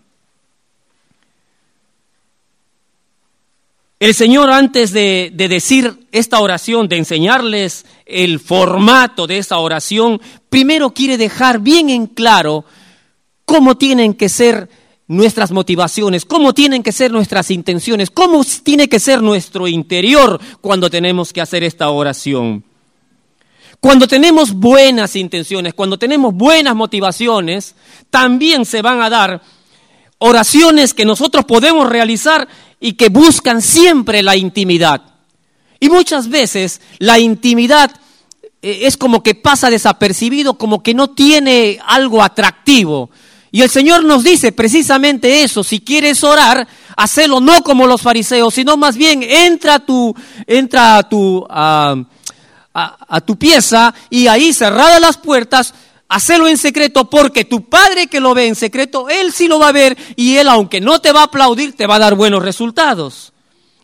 El 4.02 4.16
Señor 4.16 4.50
antes 4.50 4.94
de, 4.94 5.30
de, 5.32 5.48
decir 5.48 6.08
esta 6.12 6.40
oración, 6.40 6.88
de 6.88 6.98
enseñarles 6.98 7.86
el 8.08 8.40
formato 8.40 9.28
de 9.28 9.38
esta 9.38 9.60
oración, 9.60 10.20
primero 10.50 10.90
quiere 10.90 11.20
dejar 11.20 11.60
bien 11.60 11.92
en 11.92 12.08
claro 12.08 12.66
cómo 13.46 13.78
tienen 13.78 14.16
que 14.16 14.28
ser 14.28 14.70
nuestras 15.06 15.52
motivaciones, 15.52 16.26
cómo 16.26 16.52
tienen 16.56 16.82
que 16.82 16.92
ser 16.92 17.12
nuestras 17.12 17.52
intenciones, 17.52 18.10
cómo 18.10 18.44
tiene 18.64 18.90
que 18.90 19.00
ser 19.00 19.22
nuestro 19.22 19.68
interior 19.68 20.42
cuando 20.62 20.90
tenemos 20.90 21.32
que 21.32 21.42
hacer 21.42 21.64
esta 21.64 21.92
oración. 21.92 22.64
Cuando 23.80 24.08
tenemos 24.08 24.52
buenas 24.54 25.16
intenciones, 25.16 25.76
cuando 25.76 26.00
tenemos 26.00 26.34
buenas 26.34 26.76
motivaciones, 26.76 27.76
también 28.10 28.66
se 28.66 28.82
van 28.82 29.00
a 29.00 29.12
dar 29.12 29.44
oraciones 30.24 30.94
que 30.94 31.04
nosotros 31.04 31.46
podemos 31.46 31.90
realizar 31.90 32.48
y 32.80 32.94
que 32.94 33.10
buscan 33.10 33.62
siempre 33.62 34.22
la 34.22 34.36
intimidad. 34.36 35.02
Y 35.80 35.90
muchas 35.90 36.30
veces 36.30 36.80
la 37.00 37.18
intimidad 37.18 37.92
eh, 38.62 38.82
es 38.84 38.98
como 38.98 39.24
que 39.24 39.34
pasa 39.34 39.72
desapercibido, 39.72 40.60
como 40.60 40.84
que 40.84 40.94
no 40.94 41.10
tiene 41.10 41.80
algo 41.88 42.22
atractivo. 42.22 43.10
Y 43.52 43.64
el 43.64 43.70
Señor 43.72 44.06
nos 44.06 44.24
dice 44.24 44.52
precisamente 44.52 45.44
eso, 45.44 45.64
si 45.64 45.80
quieres 45.80 46.24
orar, 46.24 46.68
hacelo 46.96 47.40
no 47.40 47.64
como 47.64 47.88
los 47.88 48.02
fariseos, 48.02 48.54
sino 48.54 48.78
más 48.78 48.96
bien 48.96 49.24
entra 49.24 49.76
a 49.76 49.80
tu, 49.80 50.16
entra 50.46 50.98
a 50.98 51.10
tu, 51.10 51.46
a, 51.50 51.96
tu 53.26 53.36
pieza 53.38 53.94
y 54.12 54.28
ahí 54.28 54.54
cerradas 54.54 55.02
las 55.02 55.18
puertas, 55.18 55.74
hacelo 56.12 56.50
en 56.50 56.58
secreto 56.58 57.10
porque 57.10 57.46
tu 57.46 57.70
Padre 57.70 58.08
que 58.08 58.20
lo 58.20 58.34
ve 58.34 58.48
en 58.48 58.56
secreto, 58.56 59.08
Él 59.10 59.32
sí 59.32 59.48
lo 59.48 59.60
va 59.60 59.70
a 59.70 59.72
ver 59.72 59.98
y 60.18 60.36
Él 60.36 60.50
aunque 60.50 60.82
no 60.82 61.00
te 61.00 61.14
va 61.14 61.22
a 61.22 61.26
aplaudir, 61.26 61.74
te 61.74 61.88
va 61.88 61.96
a 61.96 62.00
dar 62.00 62.16
buenos 62.16 62.44
resultados. 62.44 63.32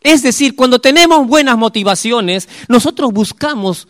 Es 0.01 0.23
decir, 0.23 0.53
cuando 0.53 0.79
tenemos 0.79 1.25
buenas 1.25 1.57
motivaciones, 1.57 2.49
nosotros 2.67 3.13
buscamos 3.13 3.87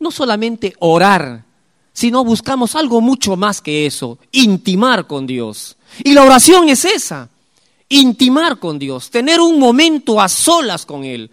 no 0.00 0.10
solamente 0.10 0.74
orar, 0.80 1.44
sino 1.92 2.24
buscamos 2.24 2.74
algo 2.74 3.00
mucho 3.00 3.36
más 3.36 3.60
que 3.60 3.86
eso, 3.86 4.18
intimar 4.32 5.06
con 5.06 5.24
Dios. 5.24 5.76
Y 6.02 6.14
la 6.14 6.24
oración 6.24 6.68
es 6.68 6.84
esa, 6.84 7.28
intimar 7.88 8.58
con 8.58 8.80
Dios, 8.80 9.10
tener 9.10 9.40
un 9.40 9.60
momento 9.60 10.20
a 10.20 10.28
solas 10.28 10.84
con 10.86 11.04
Él. 11.04 11.30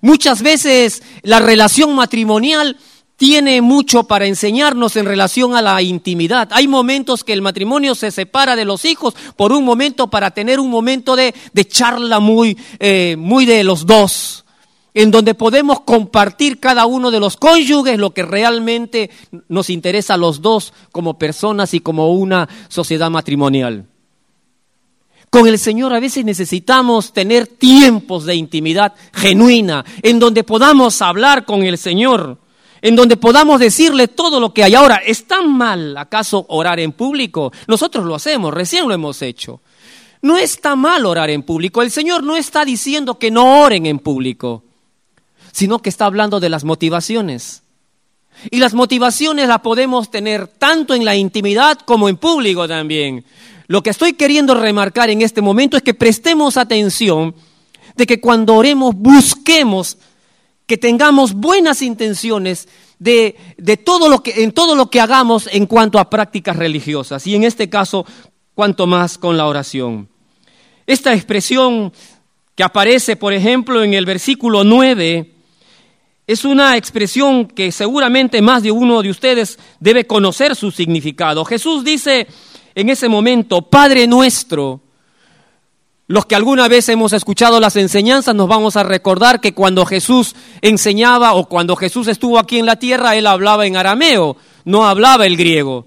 Muchas 0.00 0.40
veces 0.40 1.02
la 1.22 1.40
relación 1.40 1.94
matrimonial 1.94 2.78
tiene 3.24 3.62
mucho 3.62 4.04
para 4.04 4.26
enseñarnos 4.26 4.96
en 4.96 5.06
relación 5.06 5.56
a 5.56 5.62
la 5.62 5.80
intimidad. 5.80 6.46
Hay 6.52 6.68
momentos 6.68 7.24
que 7.24 7.32
el 7.32 7.40
matrimonio 7.40 7.94
se 7.94 8.10
separa 8.10 8.54
de 8.54 8.66
los 8.66 8.84
hijos 8.84 9.14
por 9.34 9.50
un 9.50 9.64
momento 9.64 10.08
para 10.08 10.32
tener 10.32 10.60
un 10.60 10.68
momento 10.68 11.16
de, 11.16 11.32
charla 11.66 12.20
muy, 12.20 12.54
eh, 12.78 13.16
muy 13.18 13.46
de 13.46 13.64
los 13.64 13.86
dos 13.86 14.44
en 14.92 15.10
donde 15.10 15.32
podemos 15.34 15.80
compartir 15.80 16.60
cada 16.60 16.84
uno 16.84 17.10
de 17.10 17.18
los 17.18 17.38
cónyuges 17.38 17.98
lo 17.98 18.10
que 18.10 18.24
realmente 18.24 19.08
nos 19.48 19.70
interesa 19.70 20.14
a 20.14 20.18
los 20.18 20.42
dos 20.42 20.74
como 20.92 21.16
personas 21.16 21.72
y 21.72 21.80
como 21.80 22.12
una 22.12 22.46
sociedad 22.68 23.10
matrimonial. 23.10 23.86
Con 25.30 25.48
el 25.48 25.58
Señor 25.58 25.94
a 25.94 26.00
veces 26.00 26.26
necesitamos 26.26 27.14
tener 27.14 27.46
tiempos 27.46 28.26
de 28.26 28.34
intimidad 28.34 28.92
genuina, 29.14 29.82
en 30.02 30.18
donde 30.18 30.44
podamos 30.44 31.00
hablar 31.00 31.46
con 31.46 31.62
el 31.62 31.78
Señor, 31.78 32.43
en 32.84 32.94
donde 32.94 33.16
podamos 33.16 33.58
decirle 33.58 34.06
todo 34.06 34.38
lo 34.38 34.54
que 34.54 34.62
hay. 34.62 34.76
Ahora, 34.76 35.00
¿es 35.04 35.26
tan 35.26 35.50
mal 35.50 35.96
acaso 35.96 36.46
orar 36.48 36.78
en 36.78 36.92
público? 36.92 37.50
Nosotros 37.66 38.04
lo 38.04 38.14
hacemos, 38.14 38.54
recién 38.54 38.86
lo 38.86 38.94
hemos 38.94 39.22
hecho. 39.22 39.60
No 40.22 40.36
está 40.36 40.76
mal 40.76 41.04
orar 41.04 41.30
en 41.30 41.42
público. 41.42 41.82
El 41.82 41.90
Señor 41.90 42.22
no 42.22 42.36
está 42.36 42.64
diciendo 42.64 43.18
que 43.18 43.32
no 43.32 43.62
oren 43.62 43.86
en 43.86 43.98
público 43.98 44.62
sino 45.54 45.78
que 45.78 45.88
está 45.88 46.06
hablando 46.06 46.40
de 46.40 46.48
las 46.48 46.64
motivaciones. 46.64 47.62
Y 48.50 48.58
las 48.58 48.74
motivaciones 48.74 49.46
las 49.46 49.60
podemos 49.60 50.10
tener 50.10 50.48
tanto 50.48 50.94
en 50.94 51.04
la 51.04 51.14
intimidad 51.14 51.78
como 51.78 52.08
en 52.08 52.16
público 52.16 52.66
también. 52.66 53.24
Lo 53.68 53.80
que 53.80 53.90
estoy 53.90 54.14
queriendo 54.14 54.56
remarcar 54.56 55.10
en 55.10 55.22
este 55.22 55.42
momento 55.42 55.76
es 55.76 55.84
que 55.84 55.94
prestemos 55.94 56.56
atención 56.56 57.36
de 57.94 58.04
que 58.04 58.20
cuando 58.20 58.56
oremos 58.56 58.96
busquemos 58.96 59.96
que 60.66 60.78
tengamos 60.78 61.34
buenas 61.34 61.82
intenciones 61.82 62.68
de, 62.98 63.36
de 63.58 63.76
todo 63.76 64.08
lo 64.08 64.22
que, 64.22 64.42
en 64.42 64.52
todo 64.52 64.74
lo 64.74 64.90
que 64.90 65.00
hagamos 65.00 65.48
en 65.52 65.66
cuanto 65.66 65.98
a 65.98 66.08
prácticas 66.08 66.56
religiosas. 66.56 67.26
Y 67.26 67.34
en 67.34 67.44
este 67.44 67.68
caso, 67.68 68.06
cuanto 68.54 68.86
más 68.86 69.18
con 69.18 69.36
la 69.36 69.46
oración. 69.46 70.08
Esta 70.86 71.14
expresión 71.14 71.92
que 72.54 72.62
aparece, 72.62 73.16
por 73.16 73.32
ejemplo, 73.32 73.82
en 73.82 73.94
el 73.94 74.06
versículo 74.06 74.64
9, 74.64 75.32
es 76.26 76.44
una 76.44 76.76
expresión 76.76 77.46
que 77.46 77.72
seguramente 77.72 78.40
más 78.40 78.62
de 78.62 78.70
uno 78.70 79.02
de 79.02 79.10
ustedes 79.10 79.58
debe 79.80 80.06
conocer 80.06 80.56
su 80.56 80.70
significado. 80.70 81.44
Jesús 81.44 81.84
dice 81.84 82.26
en 82.74 82.88
ese 82.88 83.08
momento, 83.08 83.62
Padre 83.62 84.06
nuestro, 84.06 84.80
los 86.06 86.26
que 86.26 86.34
alguna 86.34 86.68
vez 86.68 86.88
hemos 86.90 87.14
escuchado 87.14 87.60
las 87.60 87.76
enseñanzas 87.76 88.34
nos 88.34 88.46
vamos 88.46 88.76
a 88.76 88.82
recordar 88.82 89.40
que 89.40 89.54
cuando 89.54 89.86
Jesús 89.86 90.34
enseñaba 90.60 91.32
o 91.32 91.48
cuando 91.48 91.76
Jesús 91.76 92.08
estuvo 92.08 92.38
aquí 92.38 92.58
en 92.58 92.66
la 92.66 92.76
tierra, 92.76 93.16
él 93.16 93.26
hablaba 93.26 93.64
en 93.64 93.76
arameo, 93.76 94.36
no 94.66 94.86
hablaba 94.86 95.24
el 95.24 95.38
griego. 95.38 95.86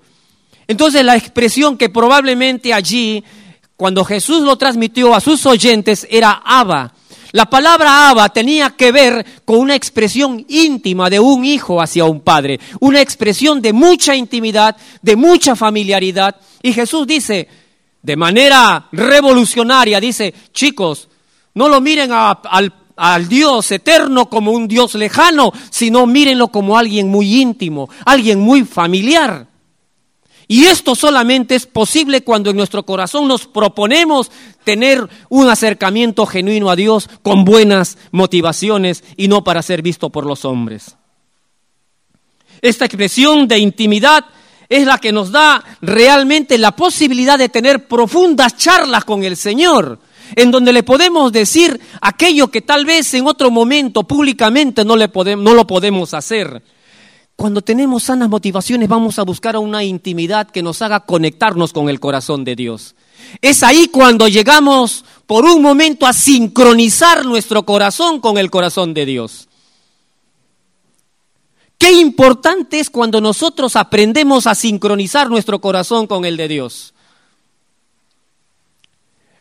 Entonces 0.67 1.05
la 1.05 1.15
expresión 1.15 1.77
que 1.77 1.89
probablemente 1.89 2.73
allí, 2.73 3.23
cuando 3.75 4.03
Jesús 4.03 4.41
lo 4.41 4.57
transmitió 4.57 5.13
a 5.13 5.21
sus 5.21 5.45
oyentes, 5.45 6.07
era 6.09 6.41
Abba. 6.43 6.93
La 7.31 7.45
palabra 7.45 8.09
Abba 8.09 8.29
tenía 8.29 8.71
que 8.71 8.91
ver 8.91 9.23
con 9.45 9.59
una 9.59 9.75
expresión 9.75 10.43
íntima 10.49 11.11
de 11.11 11.19
un 11.19 11.45
hijo 11.45 11.79
hacia 11.79 12.05
un 12.05 12.21
padre, 12.21 12.59
una 12.79 13.01
expresión 13.01 13.61
de 13.61 13.71
mucha 13.71 14.15
intimidad, 14.15 14.75
de 15.03 15.15
mucha 15.15 15.55
familiaridad. 15.55 16.37
Y 16.63 16.73
Jesús 16.73 17.05
dice, 17.05 17.47
de 18.01 18.15
manera 18.15 18.87
revolucionaria, 18.91 19.99
dice, 19.99 20.33
chicos, 20.53 21.09
no 21.53 21.67
lo 21.69 21.81
miren 21.81 22.11
al, 22.11 22.73
al 22.95 23.27
Dios 23.27 23.71
eterno 23.71 24.29
como 24.29 24.51
un 24.51 24.67
Dios 24.67 24.95
lejano, 24.95 25.51
sino 25.69 26.05
mírenlo 26.05 26.49
como 26.49 26.77
alguien 26.77 27.09
muy 27.09 27.41
íntimo, 27.41 27.89
alguien 28.05 28.39
muy 28.39 28.63
familiar. 28.63 29.47
Y 30.49 30.65
esto 30.65 30.95
solamente 30.95 31.55
es 31.55 31.65
posible 31.65 32.23
cuando 32.23 32.49
en 32.49 32.55
nuestro 32.55 32.85
corazón 32.85 33.27
nos 33.27 33.45
proponemos 33.45 34.31
tener 34.63 35.07
un 35.29 35.49
acercamiento 35.49 36.25
genuino 36.25 36.69
a 36.69 36.75
Dios 36.75 37.09
con 37.21 37.43
buenas 37.43 37.97
motivaciones 38.11 39.03
y 39.17 39.27
no 39.27 39.43
para 39.43 39.61
ser 39.61 39.81
visto 39.81 40.09
por 40.09 40.25
los 40.25 40.45
hombres. 40.45 40.95
Esta 42.61 42.85
expresión 42.85 43.47
de 43.47 43.59
intimidad 43.59 44.25
es 44.69 44.85
la 44.85 44.97
que 44.97 45.11
nos 45.11 45.31
da 45.31 45.63
realmente 45.81 46.57
la 46.57 46.75
posibilidad 46.75 47.37
de 47.37 47.49
tener 47.49 47.87
profundas 47.87 48.57
charlas 48.57 49.05
con 49.05 49.23
el 49.23 49.37
Señor, 49.37 49.99
en 50.35 50.51
donde 50.51 50.73
le 50.73 50.83
podemos 50.83 51.31
decir 51.31 51.79
aquello 52.01 52.49
que 52.49 52.61
tal 52.61 52.85
vez 52.85 53.13
en 53.13 53.27
otro 53.27 53.49
momento 53.49 54.03
públicamente 54.03 54.83
no, 54.83 54.95
le 54.95 55.09
no 55.37 55.53
lo 55.53 55.65
podemos 55.65 56.13
hacer. 56.13 56.61
Cuando 57.37 57.61
tenemos 57.61 58.03
sanas 58.03 58.29
motivaciones 58.29 58.89
vamos 58.89 59.19
a 59.19 59.23
buscar 59.23 59.55
una 59.57 59.83
intimidad 59.83 60.49
que 60.49 60.63
nos 60.63 60.81
haga 60.81 61.01
conectarnos 61.01 61.71
con 61.71 61.87
el 61.87 61.99
corazón 61.99 62.43
de 62.43 62.55
Dios. 62.55 62.95
Es 63.41 63.63
ahí 63.63 63.87
cuando 63.89 64.27
llegamos 64.27 65.05
por 65.27 65.45
un 65.45 65.61
momento 65.61 66.07
a 66.07 66.13
sincronizar 66.13 67.25
nuestro 67.25 67.63
corazón 67.63 68.19
con 68.19 68.37
el 68.37 68.49
corazón 68.49 68.93
de 68.93 69.05
Dios. 69.05 69.47
Qué 71.77 71.91
importante 71.91 72.79
es 72.79 72.89
cuando 72.89 73.21
nosotros 73.21 73.75
aprendemos 73.75 74.47
a 74.47 74.55
sincronizar 74.55 75.29
nuestro 75.29 75.61
corazón 75.61 76.07
con 76.07 76.25
el 76.25 76.37
de 76.37 76.47
Dios. 76.47 76.93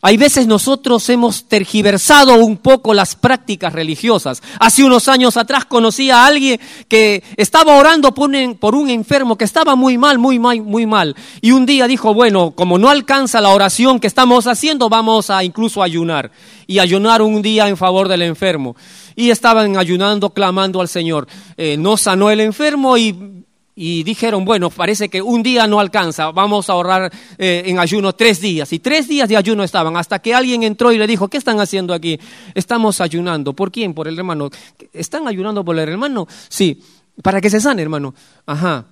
Hay 0.03 0.17
veces 0.17 0.47
nosotros 0.47 1.09
hemos 1.09 1.49
tergiversado 1.49 2.35
un 2.35 2.59
poco 2.59 2.93
las 2.93 3.17
prácticas 3.17 3.73
religiosas. 3.73 4.43
Hace 4.61 4.85
unos 4.85 5.09
años 5.09 5.37
atrás 5.37 5.65
conocí 5.65 6.11
a 6.11 6.27
alguien 6.27 6.61
que 6.89 7.25
estaba 7.37 7.77
orando 7.77 8.13
por 8.13 8.75
un, 8.75 8.91
enfermo 8.91 9.39
que 9.39 9.45
estaba 9.45 9.75
muy 9.75 9.97
mal, 9.97 10.19
muy 10.19 10.39
mal, 10.39 10.61
muy 10.61 10.87
mal. 10.87 11.17
Y 11.41 11.53
un 11.53 11.65
día 11.65 11.87
dijo, 11.87 12.13
bueno, 12.13 12.53
como 12.53 12.79
no 12.79 12.91
alcanza 12.91 13.41
la 13.41 13.49
oración 13.49 13.99
que 13.99 14.07
estamos 14.07 14.47
haciendo, 14.47 14.89
vamos 14.89 15.31
a 15.31 15.43
incluso 15.43 15.83
ayunar. 15.83 16.31
Y 16.67 16.79
ayunar 16.79 17.23
un 17.23 17.41
día 17.41 17.69
en 17.69 17.77
favor 17.77 18.09
del 18.09 18.23
enfermo. 18.23 18.77
Y 19.15 19.31
estaban 19.31 19.79
ayunando, 19.79 20.31
clamando 20.31 20.81
al 20.81 20.89
Señor. 20.89 21.27
Eh, 21.57 21.77
no 21.79 21.97
sanó 21.97 22.31
el 22.31 22.41
enfermo 22.41 22.99
y 22.99 23.45
y 23.79 24.05
dijeron, 24.05 24.47
bueno, 24.47 24.71
parece 24.71 25.11
que 25.11 25.21
un 25.21 25.43
día 25.43 25.67
no 25.67 25.79
alcanza, 25.79 26.31
vamos 26.31 26.71
a 26.71 26.73
ahorrar 26.73 27.13
eh, 27.37 27.65
en 27.67 27.79
ayuno 27.79 28.15
tres 28.15 28.41
días. 28.41 28.73
Y 28.73 28.79
tres 28.79 29.07
días 29.07 29.29
de 29.29 29.37
ayuno 29.37 29.63
estaban, 29.63 29.99
hasta 29.99 30.19
que 30.19 30.35
alguien 30.35 30.63
entró 30.63 30.93
y 30.93 30.99
le 30.99 31.07
dijo, 31.07 31.29
¿qué 31.29 31.37
están 31.37 31.61
haciendo 31.61 31.93
aquí? 31.93 32.19
Estamos 32.55 33.03
ayunando. 33.03 33.53
¿Por 33.53 33.71
quién? 33.71 33.93
Por 33.93 34.09
el 34.09 34.19
hermano. 34.19 34.49
¿Están 34.95 35.29
ayunando 35.29 35.63
por 35.63 35.79
el 35.79 35.87
hermano? 35.87 36.27
Sí, 36.49 36.83
para 37.23 37.39
que 37.39 37.51
se 37.51 37.61
sane, 37.61 37.83
hermano. 37.83 38.15
Ajá. 38.47 38.87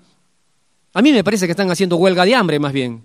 A 0.92 1.02
mí 1.02 1.12
me 1.12 1.24
parece 1.24 1.46
que 1.46 1.52
están 1.52 1.70
haciendo 1.70 1.96
huelga 1.96 2.26
de 2.26 2.34
hambre, 2.34 2.58
más 2.58 2.74
bien. 2.74 3.02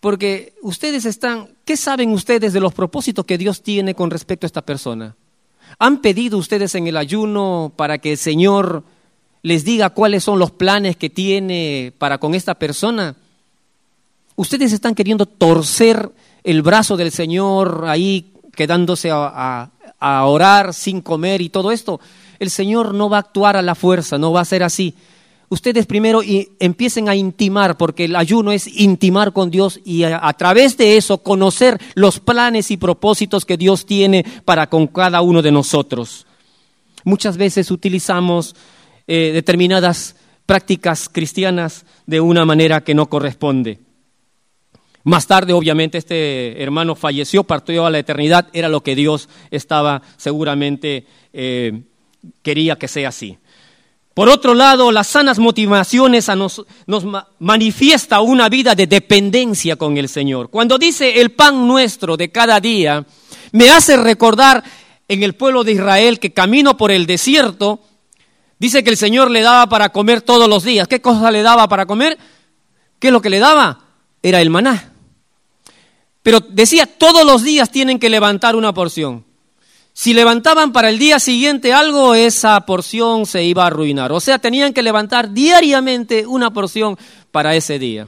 Porque 0.00 0.54
ustedes 0.62 1.04
están, 1.04 1.50
¿qué 1.66 1.76
saben 1.76 2.10
ustedes 2.12 2.54
de 2.54 2.60
los 2.60 2.72
propósitos 2.72 3.26
que 3.26 3.36
Dios 3.36 3.62
tiene 3.62 3.94
con 3.94 4.10
respecto 4.10 4.46
a 4.46 4.48
esta 4.48 4.62
persona? 4.62 5.14
¿Han 5.78 6.00
pedido 6.00 6.38
ustedes 6.38 6.74
en 6.74 6.86
el 6.86 6.96
ayuno 6.96 7.72
para 7.76 7.98
que 7.98 8.12
el 8.12 8.18
Señor 8.18 8.84
les 9.42 9.64
diga 9.64 9.90
cuáles 9.90 10.24
son 10.24 10.38
los 10.38 10.50
planes 10.50 10.96
que 10.96 11.10
tiene 11.10 11.92
para 11.98 12.18
con 12.18 12.34
esta 12.34 12.54
persona? 12.54 13.16
Ustedes 14.36 14.72
están 14.72 14.94
queriendo 14.94 15.26
torcer 15.26 16.10
el 16.44 16.62
brazo 16.62 16.96
del 16.96 17.10
Señor 17.10 17.84
ahí 17.86 18.32
quedándose 18.54 19.10
a, 19.12 19.70
orar 20.00 20.74
sin 20.74 21.00
comer 21.00 21.40
y 21.40 21.48
todo 21.48 21.72
esto. 21.72 22.00
El 22.38 22.50
Señor 22.50 22.94
no 22.94 23.08
va 23.08 23.16
a 23.16 23.20
actuar 23.20 23.56
a 23.56 23.62
la 23.62 23.74
fuerza, 23.74 24.16
no 24.16 24.32
va 24.32 24.42
a 24.42 24.44
ser 24.44 24.62
así 24.62 24.94
ustedes 25.48 25.86
primero 25.86 26.20
empiecen 26.58 27.08
a 27.08 27.16
intimar, 27.16 27.76
porque 27.76 28.04
el 28.04 28.16
ayuno 28.16 28.52
es 28.52 28.66
intimar 28.66 29.32
con 29.32 29.50
Dios 29.50 29.80
y 29.84 30.04
a, 30.04 30.32
través 30.34 30.76
de 30.76 30.96
eso 30.96 31.18
conocer 31.18 31.80
los 31.94 32.20
planes 32.20 32.70
y 32.70 32.76
propósitos 32.76 33.44
que 33.44 33.56
Dios 33.56 33.86
tiene 33.86 34.24
para 34.44 34.68
con 34.68 34.86
cada 34.86 35.20
uno 35.20 35.42
de 35.42 35.52
nosotros. 35.52 36.26
Muchas 37.04 37.36
veces 37.36 37.70
utilizamos 37.70 38.54
eh, 39.06 39.30
determinadas 39.32 40.16
prácticas 40.44 41.08
cristianas 41.08 41.84
de 42.06 42.20
una 42.20 42.44
manera 42.44 42.82
que 42.82 42.94
no 42.94 43.08
corresponde. 43.08 43.78
Más 45.04 45.26
tarde, 45.26 45.52
obviamente, 45.52 45.96
este 45.96 46.62
hermano 46.62 46.94
falleció, 46.94 47.44
partió 47.44 47.86
a 47.86 47.90
la 47.90 47.98
eternidad, 47.98 48.48
era 48.52 48.68
lo 48.68 48.82
que 48.82 48.94
Dios 48.94 49.28
estaba 49.50 50.02
seguramente, 50.16 51.06
eh, 51.32 51.82
quería 52.42 52.76
que 52.76 52.88
sea 52.88 53.08
así. 53.08 53.38
Por 54.18 54.28
otro 54.28 54.52
lado, 54.52 54.90
las 54.90 55.06
sanas 55.06 55.38
motivaciones 55.38 56.26
nos, 56.26 56.64
nos 56.88 57.04
manifiesta 57.38 58.20
una 58.20 58.48
vida 58.48 58.74
de 58.74 58.88
dependencia 58.88 59.76
con 59.76 59.96
el 59.96 60.08
Señor. 60.08 60.50
Cuando 60.50 60.76
dice 60.76 61.20
el 61.20 61.30
pan 61.30 61.68
nuestro 61.68 62.16
de 62.16 62.32
cada 62.32 62.58
día, 62.58 63.06
me 63.52 63.70
hace 63.70 63.96
recordar 63.96 64.64
en 65.06 65.22
el 65.22 65.36
pueblo 65.36 65.62
de 65.62 65.70
Israel 65.70 66.18
que 66.18 66.32
camino 66.32 66.76
por 66.76 66.90
el 66.90 67.06
desierto, 67.06 67.78
dice 68.58 68.82
que 68.82 68.90
el 68.90 68.96
Señor 68.96 69.30
le 69.30 69.42
daba 69.42 69.68
para 69.68 69.90
comer 69.90 70.20
todos 70.20 70.48
los 70.48 70.64
días. 70.64 70.88
¿Qué 70.88 71.00
cosa 71.00 71.30
le 71.30 71.42
daba 71.42 71.68
para 71.68 71.86
comer? 71.86 72.18
¿Qué 72.98 73.06
es 73.06 73.12
lo 73.12 73.22
que 73.22 73.30
le 73.30 73.38
daba? 73.38 73.84
Era 74.20 74.40
el 74.40 74.50
maná. 74.50 74.94
Pero 76.24 76.40
decía, 76.40 76.86
todos 76.86 77.24
los 77.24 77.44
días 77.44 77.70
tienen 77.70 78.00
que 78.00 78.10
levantar 78.10 78.56
una 78.56 78.74
porción. 78.74 79.27
Si 79.98 80.14
levantaban 80.14 80.70
para 80.70 80.90
el 80.90 80.98
día 81.00 81.18
siguiente 81.18 81.72
algo, 81.72 82.14
esa 82.14 82.60
porción 82.60 83.26
se 83.26 83.42
iba 83.42 83.64
a 83.64 83.66
arruinar. 83.66 84.12
O 84.12 84.20
sea, 84.20 84.38
tenían 84.38 84.72
que 84.72 84.80
levantar 84.80 85.32
diariamente 85.32 86.24
una 86.24 86.52
porción 86.52 86.96
para 87.32 87.56
ese 87.56 87.80
día. 87.80 88.06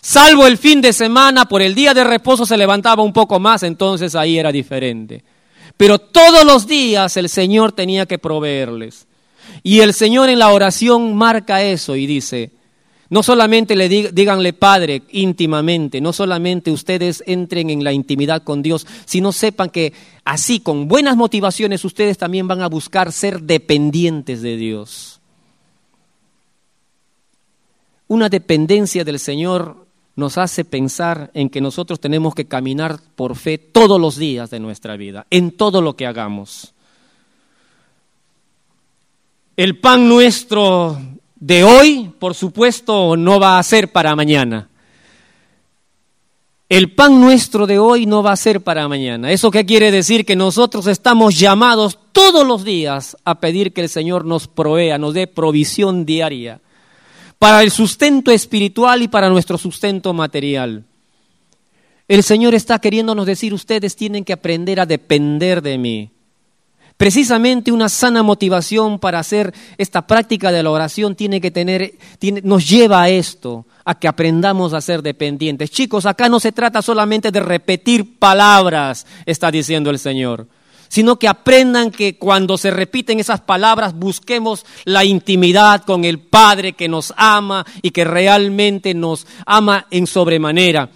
Salvo 0.00 0.46
el 0.46 0.56
fin 0.56 0.80
de 0.80 0.94
semana, 0.94 1.44
por 1.44 1.60
el 1.60 1.74
día 1.74 1.92
de 1.92 2.02
reposo 2.02 2.46
se 2.46 2.56
levantaba 2.56 3.02
un 3.02 3.12
poco 3.12 3.38
más, 3.38 3.62
entonces 3.62 4.14
ahí 4.14 4.38
era 4.38 4.50
diferente. 4.50 5.22
Pero 5.76 5.98
todos 5.98 6.46
los 6.46 6.66
días 6.66 7.14
el 7.18 7.28
Señor 7.28 7.72
tenía 7.72 8.06
que 8.06 8.18
proveerles. 8.18 9.06
Y 9.62 9.80
el 9.80 9.92
Señor 9.92 10.30
en 10.30 10.38
la 10.38 10.48
oración 10.48 11.14
marca 11.14 11.62
eso 11.62 11.94
y 11.94 12.06
dice, 12.06 12.52
no 13.12 13.22
solamente 13.22 13.76
le 13.76 13.90
díganle 13.90 14.54
Padre 14.54 15.02
íntimamente, 15.10 16.00
no 16.00 16.14
solamente 16.14 16.70
ustedes 16.70 17.22
entren 17.26 17.68
en 17.68 17.84
la 17.84 17.92
intimidad 17.92 18.42
con 18.42 18.62
Dios, 18.62 18.86
sino 19.04 19.32
sepan 19.32 19.68
que 19.68 19.92
así, 20.24 20.60
con 20.60 20.88
buenas 20.88 21.14
motivaciones, 21.14 21.84
ustedes 21.84 22.16
también 22.16 22.48
van 22.48 22.62
a 22.62 22.70
buscar 22.70 23.12
ser 23.12 23.42
dependientes 23.42 24.40
de 24.40 24.56
Dios. 24.56 25.20
Una 28.08 28.30
dependencia 28.30 29.04
del 29.04 29.18
Señor 29.18 29.84
nos 30.16 30.38
hace 30.38 30.64
pensar 30.64 31.30
en 31.34 31.50
que 31.50 31.60
nosotros 31.60 32.00
tenemos 32.00 32.34
que 32.34 32.46
caminar 32.46 32.98
por 33.14 33.36
fe 33.36 33.58
todos 33.58 34.00
los 34.00 34.16
días 34.16 34.48
de 34.48 34.58
nuestra 34.58 34.96
vida, 34.96 35.26
en 35.28 35.50
todo 35.50 35.82
lo 35.82 35.96
que 35.96 36.06
hagamos. 36.06 36.72
El 39.54 39.78
pan 39.78 40.08
nuestro 40.08 40.98
de 41.42 41.64
hoy, 41.64 42.12
por 42.20 42.36
supuesto, 42.36 43.16
no 43.16 43.40
va 43.40 43.58
a 43.58 43.62
ser 43.64 43.90
para 43.90 44.14
mañana. 44.14 44.68
El 46.68 46.92
pan 46.92 47.20
nuestro 47.20 47.66
de 47.66 47.80
hoy 47.80 48.06
no 48.06 48.22
va 48.22 48.30
a 48.30 48.36
ser 48.36 48.60
para 48.60 48.86
mañana. 48.86 49.32
¿Eso 49.32 49.50
qué 49.50 49.66
quiere 49.66 49.90
decir? 49.90 50.24
Que 50.24 50.36
nosotros 50.36 50.86
estamos 50.86 51.36
llamados 51.36 51.98
todos 52.12 52.46
los 52.46 52.62
días 52.62 53.16
a 53.24 53.40
pedir 53.40 53.72
que 53.72 53.80
el 53.80 53.88
Señor 53.88 54.24
nos 54.24 54.46
provea, 54.46 54.98
nos 54.98 55.14
dé 55.14 55.26
provisión 55.26 56.06
diaria 56.06 56.60
para 57.40 57.64
el 57.64 57.72
sustento 57.72 58.30
espiritual 58.30 59.02
y 59.02 59.08
para 59.08 59.28
nuestro 59.28 59.58
sustento 59.58 60.12
material. 60.12 60.84
El 62.06 62.22
Señor 62.22 62.54
está 62.54 62.78
queriéndonos 62.78 63.26
decir, 63.26 63.52
ustedes 63.52 63.96
tienen 63.96 64.24
que 64.24 64.32
aprender 64.32 64.78
a 64.78 64.86
depender 64.86 65.60
de 65.60 65.76
mí. 65.76 66.10
Precisamente 67.02 67.72
una 67.72 67.88
sana 67.88 68.22
motivación 68.22 69.00
para 69.00 69.18
hacer 69.18 69.52
esta 69.76 70.06
práctica 70.06 70.52
de 70.52 70.62
la 70.62 70.70
oración 70.70 71.16
tiene 71.16 71.40
que 71.40 71.50
tener, 71.50 71.94
nos 72.44 72.70
lleva 72.70 73.02
a 73.02 73.08
esto, 73.08 73.66
a 73.84 73.98
que 73.98 74.06
aprendamos 74.06 74.72
a 74.72 74.80
ser 74.80 75.02
dependientes. 75.02 75.72
Chicos, 75.72 76.06
acá 76.06 76.28
no 76.28 76.38
se 76.38 76.52
trata 76.52 76.80
solamente 76.80 77.32
de 77.32 77.40
repetir 77.40 78.20
palabras, 78.20 79.04
está 79.26 79.50
diciendo 79.50 79.90
el 79.90 79.98
Señor, 79.98 80.46
sino 80.86 81.18
que 81.18 81.26
aprendan 81.26 81.90
que 81.90 82.18
cuando 82.18 82.56
se 82.56 82.70
repiten 82.70 83.18
esas 83.18 83.40
palabras 83.40 83.94
busquemos 83.94 84.64
la 84.84 85.04
intimidad 85.04 85.82
con 85.82 86.04
el 86.04 86.20
Padre 86.20 86.74
que 86.74 86.86
nos 86.86 87.12
ama 87.16 87.66
y 87.82 87.90
que 87.90 88.04
realmente 88.04 88.94
nos 88.94 89.26
ama 89.44 89.88
en 89.90 90.06
sobremanera 90.06 90.88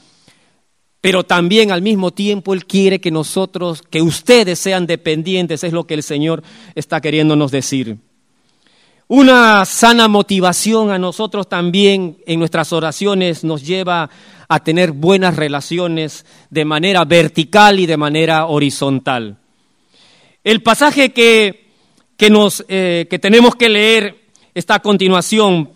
pero 1.01 1.25
también 1.25 1.71
al 1.71 1.83
mismo 1.83 2.13
tiempo 2.13 2.55
Él 2.55 2.67
quiere 2.67 3.01
que 3.01 3.11
nosotros, 3.11 3.83
que 3.83 4.03
ustedes 4.03 4.59
sean 4.59 4.87
dependientes, 4.87 5.65
es 5.65 5.73
lo 5.73 5.87
que 5.87 5.95
el 5.95 6.03
Señor 6.03 6.43
está 6.75 7.01
queriéndonos 7.01 7.51
decir. 7.51 7.99
Una 9.09 9.65
sana 9.65 10.09
motivación 10.09 10.91
a 10.91 10.99
nosotros 10.99 11.49
también 11.49 12.19
en 12.27 12.41
nuestras 12.41 12.73
oraciones 12.73 13.45
nos 13.45 13.65
lleva 13.65 14.11
a 14.49 14.65
tener 14.65 14.91
buenas 14.91 15.37
relaciones 15.37 16.27
de 16.51 16.65
manera 16.65 17.05
vertical 17.05 17.79
y 17.79 17.87
de 17.87 17.97
manera 17.97 18.47
horizontal. 18.47 19.39
El 20.43 20.61
pasaje 20.61 21.13
que, 21.13 21.69
que, 22.17 22.31
nos, 22.31 22.65
eh, 22.69 23.07
que 23.09 23.21
tenemos 23.21 23.55
que 23.55 23.69
leer 23.69 24.27
está 24.55 24.77
a 24.77 24.83
continuación, 24.83 25.71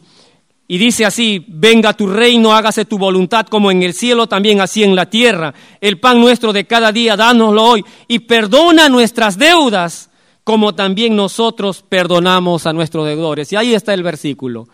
y 0.73 0.79
dice 0.79 1.05
así, 1.05 1.45
venga 1.49 1.95
tu 1.95 2.07
reino, 2.07 2.53
hágase 2.53 2.85
tu 2.85 2.97
voluntad 2.97 3.45
como 3.49 3.73
en 3.73 3.83
el 3.83 3.93
cielo, 3.93 4.29
también 4.29 4.61
así 4.61 4.85
en 4.85 4.95
la 4.95 5.11
tierra. 5.11 5.53
El 5.81 5.99
pan 5.99 6.21
nuestro 6.21 6.53
de 6.53 6.65
cada 6.65 6.93
día, 6.93 7.17
dánoslo 7.17 7.65
hoy 7.65 7.85
y 8.07 8.21
perdona 8.21 8.89
nuestras 8.89 9.37
deudas 9.37 10.11
como 10.45 10.77
también 10.77 11.17
nosotros 11.17 11.83
perdonamos 11.83 12.67
a 12.67 12.73
nuestros 12.73 13.05
deudores. 13.05 13.53
Y 13.53 13.57
ahí 13.57 13.75
está 13.75 13.95
el 13.95 14.05
versículo. 14.05 14.69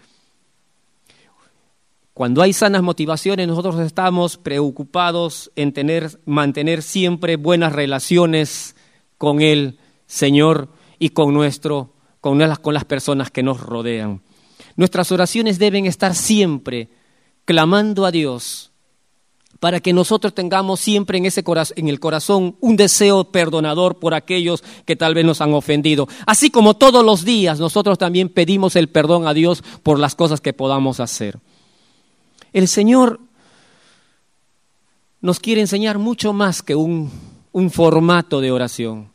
Cuando 2.12 2.42
hay 2.42 2.52
sanas 2.52 2.82
motivaciones, 2.82 3.48
nosotros 3.48 3.80
estamos 3.80 4.36
preocupados 4.36 5.50
en 5.56 5.72
tener, 5.72 6.20
mantener 6.26 6.82
siempre 6.82 7.36
buenas 7.36 7.72
relaciones 7.72 8.76
con 9.16 9.40
el 9.40 9.78
Señor 10.06 10.68
y 10.98 11.08
con, 11.08 11.32
nuestro, 11.32 11.94
con, 12.20 12.38
con 12.60 12.74
las 12.74 12.84
personas 12.84 13.30
que 13.30 13.42
nos 13.42 13.60
rodean. 13.60 14.20
Nuestras 14.76 15.10
oraciones 15.10 15.58
deben 15.58 15.86
estar 15.86 16.14
siempre 16.14 16.88
clamando 17.44 18.04
a 18.04 18.10
Dios 18.10 18.72
para 19.60 19.80
que 19.80 19.92
nosotros 19.92 20.34
tengamos 20.34 20.80
siempre 20.80 21.16
en, 21.18 21.26
ese 21.26 21.42
en 21.76 21.88
el 21.88 21.98
corazón 21.98 22.56
un 22.60 22.76
deseo 22.76 23.24
perdonador 23.24 23.98
por 23.98 24.14
aquellos 24.14 24.62
que 24.84 24.96
tal 24.96 25.14
vez 25.14 25.24
nos 25.24 25.40
han 25.40 25.54
ofendido. 25.54 26.08
Así 26.26 26.50
como 26.50 26.74
todos 26.74 27.04
los 27.04 27.24
días 27.24 27.58
nosotros 27.58 27.96
también 27.98 28.28
pedimos 28.28 28.76
el 28.76 28.88
perdón 28.88 29.26
a 29.26 29.34
Dios 29.34 29.64
por 29.82 29.98
las 29.98 30.14
cosas 30.14 30.40
que 30.40 30.52
podamos 30.52 31.00
hacer. 31.00 31.38
El 32.52 32.68
Señor 32.68 33.20
nos 35.20 35.40
quiere 35.40 35.62
enseñar 35.62 35.98
mucho 35.98 36.32
más 36.32 36.62
que 36.62 36.74
un, 36.74 37.10
un 37.52 37.70
formato 37.70 38.40
de 38.40 38.52
oración. 38.52 39.10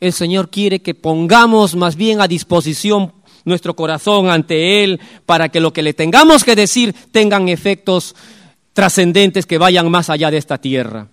El 0.00 0.12
Señor 0.12 0.50
quiere 0.50 0.80
que 0.80 0.94
pongamos 0.94 1.74
más 1.74 1.96
bien 1.96 2.20
a 2.20 2.28
disposición 2.28 3.12
nuestro 3.48 3.74
corazón 3.74 4.30
ante 4.30 4.84
Él 4.84 5.00
para 5.26 5.48
que 5.48 5.60
lo 5.60 5.72
que 5.72 5.82
le 5.82 5.94
tengamos 5.94 6.44
que 6.44 6.54
decir 6.54 6.94
tengan 7.10 7.48
efectos 7.48 8.14
trascendentes 8.72 9.46
que 9.46 9.58
vayan 9.58 9.90
más 9.90 10.10
allá 10.10 10.30
de 10.30 10.36
esta 10.36 10.58
tierra. 10.58 11.08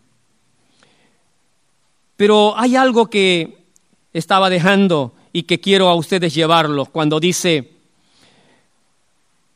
Pero 2.15 2.57
hay 2.57 2.75
algo 2.75 3.09
que 3.09 3.65
estaba 4.13 4.49
dejando 4.49 5.13
y 5.33 5.43
que 5.43 5.59
quiero 5.59 5.89
a 5.89 5.95
ustedes 5.95 6.33
llevarlo 6.33 6.85
cuando 6.85 7.19
dice, 7.19 7.71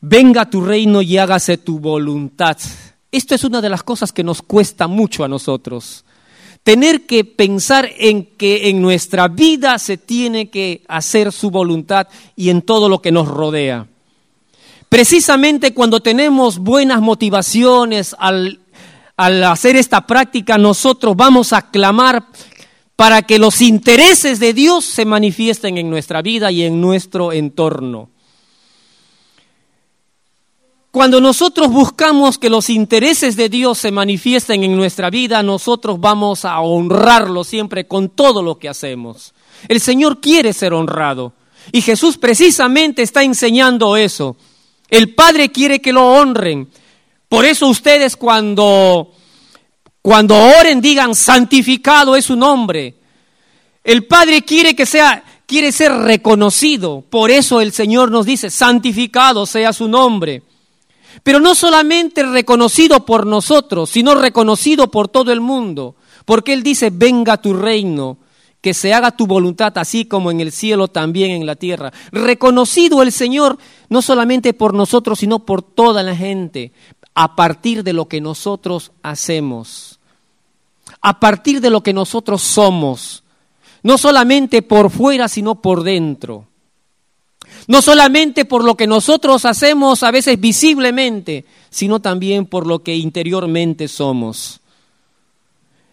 venga 0.02 0.50
tu 0.50 0.62
reino 0.62 1.02
y 1.02 1.18
hágase 1.18 1.58
tu 1.58 1.80
voluntad. 1.80 2.58
Esto 3.12 3.36
es 3.36 3.44
una 3.44 3.62
de 3.62 3.70
las 3.70 3.84
cosas 3.84 4.12
que 4.12 4.24
nos 4.24 4.42
cuesta 4.42 4.88
mucho 4.88 5.24
a 5.24 5.28
nosotros 5.28 6.04
tener 6.64 7.06
que 7.06 7.26
pensar 7.26 7.90
en 7.98 8.26
que 8.26 8.70
en 8.70 8.82
nuestra 8.82 9.28
vida 9.28 9.80
se 9.80 9.98
tiene 9.98 10.50
que 10.50 10.84
hacer 10.88 11.32
su 11.32 11.52
voluntad 11.52 12.08
y 12.36 12.50
en 12.50 12.62
todo 12.62 12.90
lo 12.90 13.02
que 13.02 13.12
nos 13.12 13.28
rodea. 13.28 13.88
Precisamente 14.88 15.74
cuando 15.74 16.00
tenemos 16.00 16.58
buenas 16.58 17.02
motivaciones 17.02 18.16
al, 18.18 18.60
al 19.18 19.44
hacer 19.44 19.76
esta 19.76 20.06
práctica 20.06 20.58
nosotros 20.58 21.16
vamos 21.16 21.54
a 21.54 21.70
clamar 21.70 22.26
para 22.96 23.22
que 23.22 23.40
los 23.40 23.62
intereses 23.62 24.40
de 24.40 24.54
Dios 24.54 24.84
se 24.84 25.06
manifiesten 25.06 25.78
en 25.78 25.90
nuestra 25.90 26.22
vida 26.22 26.52
y 26.52 26.64
en 26.64 26.82
nuestro 26.82 27.32
entorno. 27.32 28.10
Cuando 30.92 31.22
nosotros 31.22 31.70
buscamos 31.70 32.40
que 32.40 32.50
los 32.50 32.68
intereses 32.68 33.36
de 33.36 33.48
Dios 33.48 33.78
se 33.78 33.92
manifiesten 33.92 34.64
en 34.64 34.76
nuestra 34.76 35.12
vida, 35.12 35.44
nosotros 35.44 36.00
vamos 36.00 36.46
a 36.46 36.60
honrarlo 36.62 37.44
siempre 37.44 37.88
con 37.88 38.10
todo 38.10 38.42
lo 38.42 38.58
que 38.58 38.70
hacemos. 38.70 39.36
El 39.68 39.82
Señor 39.82 40.20
quiere 40.20 40.52
ser 40.52 40.74
honrado 40.74 41.34
y 41.72 41.82
Jesús 41.82 42.18
precisamente 42.18 43.04
está 43.04 43.22
enseñando 43.22 43.96
eso. 43.98 44.36
El 44.90 45.14
Padre 45.14 45.52
quiere 45.52 45.80
que 45.80 45.94
lo 45.94 46.08
honren. 46.08 46.68
Por 47.28 47.46
eso 47.46 47.68
ustedes 47.68 48.16
cuando 48.16 49.12
cuando 50.02 50.36
oren 50.60 50.82
digan 50.82 51.14
santificado 51.14 52.16
es 52.16 52.26
su 52.26 52.36
nombre. 52.36 52.96
El 53.84 54.08
Padre 54.08 54.42
quiere 54.42 54.76
que 54.76 54.88
sea 54.88 55.24
quiere 55.46 55.72
ser 55.72 55.92
reconocido. 55.92 57.04
Por 57.08 57.30
eso 57.30 57.62
el 57.62 57.74
Señor 57.74 58.10
nos 58.10 58.26
dice 58.26 58.50
santificado 58.50 59.46
sea 59.46 59.72
su 59.72 59.88
nombre. 59.88 60.49
Pero 61.24 61.40
no 61.40 61.56
solamente 61.56 62.24
reconocido 62.24 63.06
por 63.06 63.26
nosotros, 63.26 63.90
sino 63.90 64.16
reconocido 64.16 64.90
por 64.90 65.08
todo 65.08 65.32
el 65.32 65.42
mundo. 65.42 65.96
Porque 66.26 66.54
Él 66.54 66.64
dice, 66.64 66.92
venga 66.92 67.38
tu 67.38 67.54
reino, 67.54 68.18
que 68.62 68.74
se 68.74 68.94
haga 68.94 69.12
tu 69.12 69.26
voluntad 69.26 69.78
así 69.78 70.06
como 70.06 70.32
en 70.32 70.42
el 70.42 70.52
cielo, 70.52 70.88
también 70.88 71.32
en 71.32 71.46
la 71.46 71.56
tierra. 71.56 71.94
Reconocido 72.12 73.02
el 73.02 73.12
Señor 73.12 73.58
no 73.90 74.02
solamente 74.02 74.54
por 74.54 74.74
nosotros, 74.74 75.20
sino 75.20 75.40
por 75.40 75.62
toda 75.62 76.04
la 76.04 76.16
gente, 76.16 76.74
a 77.14 77.36
partir 77.36 77.84
de 77.84 77.94
lo 77.94 78.08
que 78.08 78.22
nosotros 78.22 78.92
hacemos, 79.02 80.00
a 81.02 81.20
partir 81.20 81.62
de 81.62 81.70
lo 81.70 81.82
que 81.82 81.94
nosotros 81.94 82.42
somos, 82.42 83.24
no 83.82 83.98
solamente 83.98 84.62
por 84.62 84.90
fuera, 84.90 85.28
sino 85.28 85.62
por 85.62 85.84
dentro. 85.84 86.49
No 87.70 87.84
solamente 87.84 88.46
por 88.46 88.64
lo 88.64 88.76
que 88.76 88.88
nosotros 88.88 89.46
hacemos 89.46 90.02
a 90.02 90.10
veces 90.10 90.40
visiblemente, 90.40 91.46
sino 91.70 92.00
también 92.00 92.48
por 92.48 92.66
lo 92.66 92.82
que 92.82 92.96
interiormente 92.96 93.88
somos. 93.88 94.60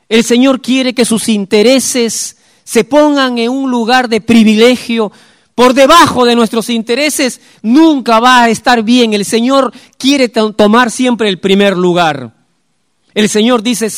El 0.08 0.24
Señor 0.24 0.62
quiere 0.62 0.94
que 0.94 1.04
sus 1.04 1.28
intereses 1.28 2.38
se 2.64 2.84
pongan 2.84 3.36
en 3.36 3.50
un 3.50 3.70
lugar 3.70 4.08
de 4.08 4.22
privilegio. 4.22 5.12
Por 5.54 5.74
debajo 5.74 6.24
de 6.24 6.34
nuestros 6.34 6.70
intereses 6.70 7.42
nunca 7.60 8.20
va 8.20 8.44
a 8.44 8.48
estar 8.48 8.82
bien. 8.82 9.12
El 9.12 9.26
Señor 9.26 9.70
quiere 9.98 10.30
tomar 10.30 10.90
siempre 10.90 11.28
el 11.28 11.40
primer 11.40 11.76
lugar. 11.76 12.32
El 13.12 13.28
Señor 13.28 13.62
dice, 13.62 13.90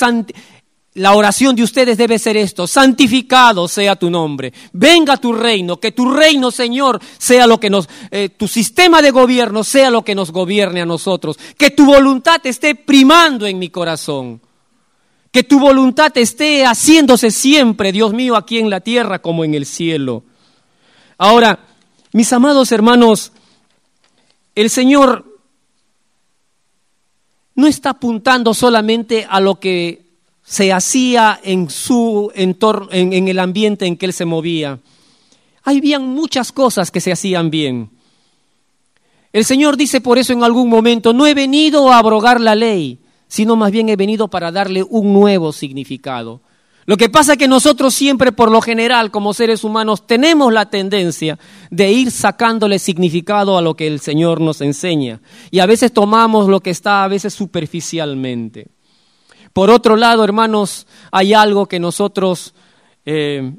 la 0.99 1.15
oración 1.15 1.55
de 1.55 1.63
ustedes 1.63 1.97
debe 1.97 2.19
ser 2.19 2.37
esto, 2.37 2.67
santificado 2.67 3.69
sea 3.69 3.97
tu 3.97 4.11
nombre, 4.11 4.53
venga 4.73 5.17
tu 5.17 5.33
reino, 5.33 5.79
que 5.79 5.93
tu 5.93 6.11
reino, 6.11 6.51
Señor, 6.51 7.01
sea 7.19 7.47
lo 7.47 7.61
que 7.61 7.71
nos, 7.71 7.89
eh, 8.11 8.31
tu 8.31 8.49
sistema 8.49 9.01
de 9.01 9.13
gobierno 9.13 9.63
sea 9.63 9.91
lo 9.91 10.05
que 10.05 10.17
nos 10.17 10.33
gobierne 10.33 10.81
a 10.81 10.87
nosotros, 10.87 11.39
que 11.57 11.71
tu 11.71 11.87
voluntad 11.87 12.45
esté 12.45 12.75
primando 12.75 13.47
en 13.47 13.59
mi 13.59 13.71
corazón, 13.71 14.41
que 15.31 15.45
tu 15.45 15.61
voluntad 15.61 16.17
esté 16.17 16.65
haciéndose 16.65 17.31
siempre, 17.31 17.93
Dios 17.93 18.13
mío, 18.13 18.35
aquí 18.35 18.59
en 18.59 18.69
la 18.69 18.81
tierra 18.81 19.21
como 19.21 19.45
en 19.45 19.55
el 19.55 19.67
cielo. 19.67 20.25
Ahora, 21.17 21.61
mis 22.13 22.33
amados 22.33 22.73
hermanos, 22.73 23.33
el 24.57 24.69
Señor 24.69 25.41
no 27.55 27.69
está 27.69 27.91
apuntando 27.91 28.53
solamente 28.53 29.27
a 29.29 29.39
lo 29.39 29.61
que 29.61 30.08
se 30.49 30.73
hacía 30.73 31.39
en 31.43 31.69
su 31.69 32.33
entorno, 32.35 32.89
en, 32.91 33.29
el 33.29 33.39
ambiente 33.39 33.85
en 33.85 33.99
que 33.99 34.07
él 34.07 34.15
se 34.15 34.25
movía. 34.25 34.79
Habían 35.63 36.09
muchas 36.09 36.53
cosas 36.53 36.91
que 36.91 37.03
se 37.03 37.13
hacían 37.13 37.51
bien. 37.51 37.91
El 39.31 39.45
Señor 39.45 39.77
dice 39.77 40.01
por 40.01 40.17
eso 40.17 40.33
en 40.33 40.43
algún 40.43 40.71
momento, 40.71 41.13
no 41.13 41.27
he 41.27 41.35
venido 41.35 41.93
a 41.93 41.99
abrogar 41.99 42.41
la 42.41 42.55
ley, 42.55 42.99
sino 43.29 43.57
más 43.57 43.71
bien 43.71 43.91
he 43.91 43.97
venido 43.97 44.29
para 44.29 44.51
darle 44.51 44.83
un 44.83 45.13
nuevo 45.13 45.53
significado. 45.53 46.41
Lo 46.87 46.97
que 46.97 47.11
pasa 47.11 47.33
es 47.33 47.39
que 47.39 47.47
nosotros 47.47 47.93
siempre, 47.93 48.33
por 48.33 48.51
lo 48.51 48.63
general, 48.63 49.11
como 49.11 49.35
seres 49.35 49.65
humanos, 49.65 50.07
tenemos 50.07 50.51
la 50.51 50.71
tendencia 50.71 51.39
de 51.71 51.93
ir 51.93 52.11
sacándole 52.11 52.79
significado 52.79 53.59
a 53.59 53.61
lo 53.61 53.75
que 53.75 53.87
el 53.87 54.01
Señor 54.01 54.41
nos 54.41 54.63
enseña. 54.63 55.21
Y 55.51 55.59
a 55.59 55.67
veces 55.67 55.93
tomamos 55.93 56.49
lo 56.49 56.61
que 56.61 56.71
está 56.71 57.05
a 57.05 57.09
veces 57.09 57.35
superficialmente. 57.35 58.69
Por 59.59 59.71
otro 59.71 59.97
lado, 59.97 60.23
hermanos, 60.23 60.87
hay 61.11 61.35
algo 61.35 61.67
que 61.67 61.81
nosotros 61.81 62.55
eh, 63.05 63.55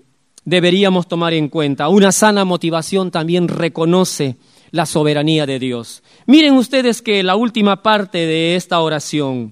deberíamos 0.46 1.10
tomar 1.10 1.34
en 1.34 1.50
cuenta. 1.50 1.90
Una 1.90 2.14
sana 2.14 2.46
motivación 2.46 3.12
también 3.12 3.50
reconoce 3.50 4.38
la 4.72 4.86
soberanía 4.86 5.46
de 5.46 5.60
Dios. 5.60 6.02
Miren 6.26 6.54
ustedes 6.54 7.02
que 7.02 7.22
la 7.22 7.36
última 7.36 7.84
parte 7.84 8.20
de 8.20 8.56
esta 8.56 8.80
oración, 8.80 9.52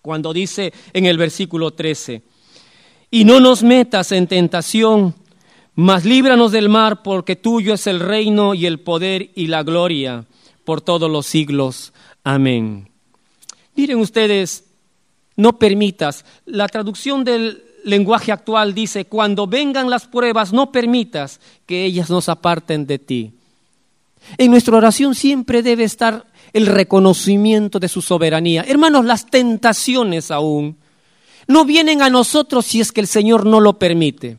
cuando 0.00 0.32
dice 0.32 0.72
en 0.94 1.04
el 1.04 1.18
versículo 1.18 1.72
13, 1.72 2.22
y 3.10 3.26
no 3.26 3.38
nos 3.38 3.62
metas 3.62 4.10
en 4.12 4.26
tentación, 4.26 5.16
mas 5.74 6.06
líbranos 6.06 6.50
del 6.50 6.70
mar, 6.70 7.02
porque 7.02 7.36
tuyo 7.36 7.74
es 7.74 7.86
el 7.86 8.00
reino 8.00 8.54
y 8.54 8.64
el 8.64 8.80
poder 8.80 9.32
y 9.34 9.48
la 9.48 9.64
gloria 9.64 10.24
por 10.64 10.80
todos 10.80 11.10
los 11.10 11.26
siglos. 11.26 11.92
Amén. 12.24 12.88
Miren 13.76 13.98
ustedes, 13.98 14.67
no 15.38 15.58
permitas. 15.58 16.24
La 16.44 16.68
traducción 16.68 17.24
del 17.24 17.62
lenguaje 17.84 18.32
actual 18.32 18.74
dice, 18.74 19.06
cuando 19.06 19.46
vengan 19.46 19.88
las 19.88 20.06
pruebas, 20.06 20.52
no 20.52 20.72
permitas 20.72 21.40
que 21.64 21.84
ellas 21.84 22.10
nos 22.10 22.28
aparten 22.28 22.86
de 22.86 22.98
ti. 22.98 23.32
En 24.36 24.50
nuestra 24.50 24.76
oración 24.76 25.14
siempre 25.14 25.62
debe 25.62 25.84
estar 25.84 26.26
el 26.52 26.66
reconocimiento 26.66 27.78
de 27.78 27.88
su 27.88 28.02
soberanía. 28.02 28.64
Hermanos, 28.66 29.04
las 29.04 29.26
tentaciones 29.26 30.32
aún 30.32 30.76
no 31.46 31.64
vienen 31.64 32.02
a 32.02 32.10
nosotros 32.10 32.66
si 32.66 32.80
es 32.80 32.90
que 32.90 33.00
el 33.00 33.06
Señor 33.06 33.46
no 33.46 33.60
lo 33.60 33.78
permite. 33.78 34.38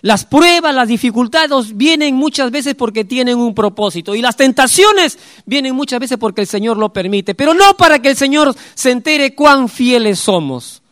Las 0.00 0.24
pruebas, 0.24 0.74
las 0.74 0.88
dificultades 0.88 1.76
vienen 1.76 2.16
muchas 2.16 2.50
veces 2.50 2.74
porque 2.74 3.04
tienen 3.04 3.38
un 3.38 3.54
propósito. 3.54 4.14
Y 4.14 4.22
las 4.22 4.36
tentaciones 4.36 5.18
vienen 5.46 5.74
muchas 5.74 6.00
veces 6.00 6.18
porque 6.18 6.40
el 6.40 6.46
Señor 6.46 6.76
lo 6.76 6.92
permite, 6.92 7.34
pero 7.34 7.54
no 7.54 7.76
para 7.76 8.00
que 8.00 8.10
el 8.10 8.16
Señor 8.16 8.54
se 8.74 8.90
entere 8.90 9.34
cuán 9.34 9.68
fieles 9.68 10.18
somos, 10.18 10.82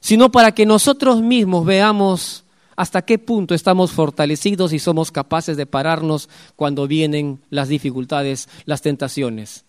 sino 0.00 0.30
para 0.30 0.52
que 0.52 0.66
nosotros 0.66 1.22
mismos 1.22 1.64
veamos 1.64 2.44
hasta 2.76 3.02
qué 3.02 3.18
punto 3.18 3.54
estamos 3.54 3.92
fortalecidos 3.92 4.72
y 4.72 4.78
somos 4.78 5.10
capaces 5.12 5.56
de 5.56 5.66
pararnos 5.66 6.28
cuando 6.56 6.86
vienen 6.86 7.40
las 7.50 7.68
dificultades, 7.68 8.48
las 8.64 8.80
tentaciones. 8.80 9.64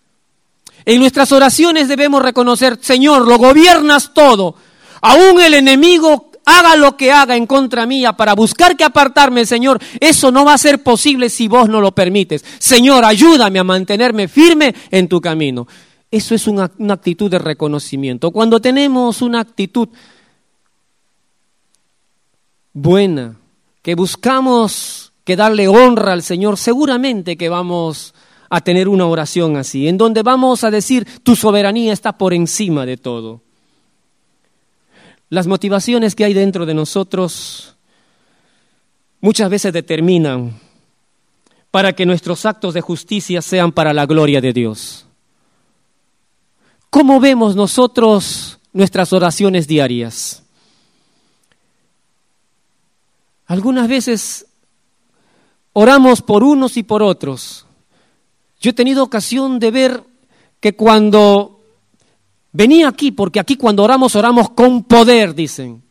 En 0.84 0.98
nuestras 0.98 1.30
oraciones 1.32 1.88
debemos 1.88 2.22
reconocer, 2.22 2.78
Señor, 2.80 3.28
lo 3.28 3.38
gobiernas 3.38 4.14
todo, 4.14 4.56
aún 5.02 5.40
el 5.42 5.54
enemigo 5.54 6.31
haga 6.44 6.76
lo 6.76 6.96
que 6.96 7.12
haga 7.12 7.36
en 7.36 7.46
contra 7.46 7.86
mía 7.86 8.12
para 8.14 8.34
buscar 8.34 8.76
que 8.76 8.84
apartarme, 8.84 9.46
Señor, 9.46 9.80
eso 10.00 10.30
no 10.30 10.44
va 10.44 10.54
a 10.54 10.58
ser 10.58 10.82
posible 10.82 11.28
si 11.28 11.48
vos 11.48 11.68
no 11.68 11.80
lo 11.80 11.92
permites. 11.92 12.44
Señor, 12.58 13.04
ayúdame 13.04 13.58
a 13.58 13.64
mantenerme 13.64 14.28
firme 14.28 14.74
en 14.90 15.08
tu 15.08 15.20
camino. 15.20 15.66
Eso 16.10 16.34
es 16.34 16.46
una, 16.46 16.70
una 16.78 16.94
actitud 16.94 17.30
de 17.30 17.38
reconocimiento. 17.38 18.30
Cuando 18.30 18.60
tenemos 18.60 19.22
una 19.22 19.40
actitud 19.40 19.88
buena, 22.72 23.36
que 23.82 23.94
buscamos 23.94 25.12
que 25.24 25.36
darle 25.36 25.68
honra 25.68 26.12
al 26.12 26.22
Señor, 26.22 26.56
seguramente 26.56 27.36
que 27.36 27.48
vamos 27.48 28.14
a 28.48 28.60
tener 28.60 28.88
una 28.88 29.06
oración 29.06 29.56
así, 29.56 29.88
en 29.88 29.96
donde 29.96 30.22
vamos 30.22 30.62
a 30.64 30.70
decir, 30.70 31.06
tu 31.22 31.36
soberanía 31.36 31.92
está 31.92 32.18
por 32.18 32.34
encima 32.34 32.84
de 32.86 32.96
todo. 32.96 33.40
Las 35.32 35.46
motivaciones 35.46 36.14
que 36.14 36.26
hay 36.26 36.34
dentro 36.34 36.66
de 36.66 36.74
nosotros 36.74 37.74
muchas 39.22 39.48
veces 39.48 39.72
determinan 39.72 40.60
para 41.70 41.94
que 41.94 42.04
nuestros 42.04 42.44
actos 42.44 42.74
de 42.74 42.82
justicia 42.82 43.40
sean 43.40 43.72
para 43.72 43.94
la 43.94 44.04
gloria 44.04 44.42
de 44.42 44.52
Dios. 44.52 45.06
¿Cómo 46.90 47.18
vemos 47.18 47.56
nosotros 47.56 48.58
nuestras 48.74 49.14
oraciones 49.14 49.66
diarias? 49.66 50.42
Algunas 53.46 53.88
veces 53.88 54.44
oramos 55.72 56.20
por 56.20 56.42
unos 56.42 56.76
y 56.76 56.82
por 56.82 57.02
otros. 57.02 57.64
Yo 58.60 58.72
he 58.72 58.74
tenido 58.74 59.02
ocasión 59.02 59.58
de 59.60 59.70
ver 59.70 60.04
que 60.60 60.76
cuando 60.76 61.61
Venía 62.52 62.88
aquí 62.88 63.10
porque 63.10 63.40
aquí 63.40 63.56
cuando 63.56 63.82
oramos, 63.82 64.14
oramos 64.14 64.50
con 64.50 64.84
poder, 64.84 65.34
dicen. 65.34 65.82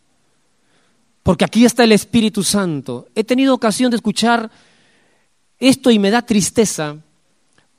Porque 1.24 1.46
aquí 1.46 1.66
está 1.66 1.84
el 1.84 1.92
Espíritu 1.92 2.44
Santo. 2.44 3.08
He 3.16 3.24
tenido 3.24 3.54
ocasión 3.54 3.92
de 3.92 3.98
escuchar 3.98 4.52
esto 5.60 5.92
y 5.92 6.00
me 6.00 6.12
da 6.12 6.24
tristeza 6.24 6.98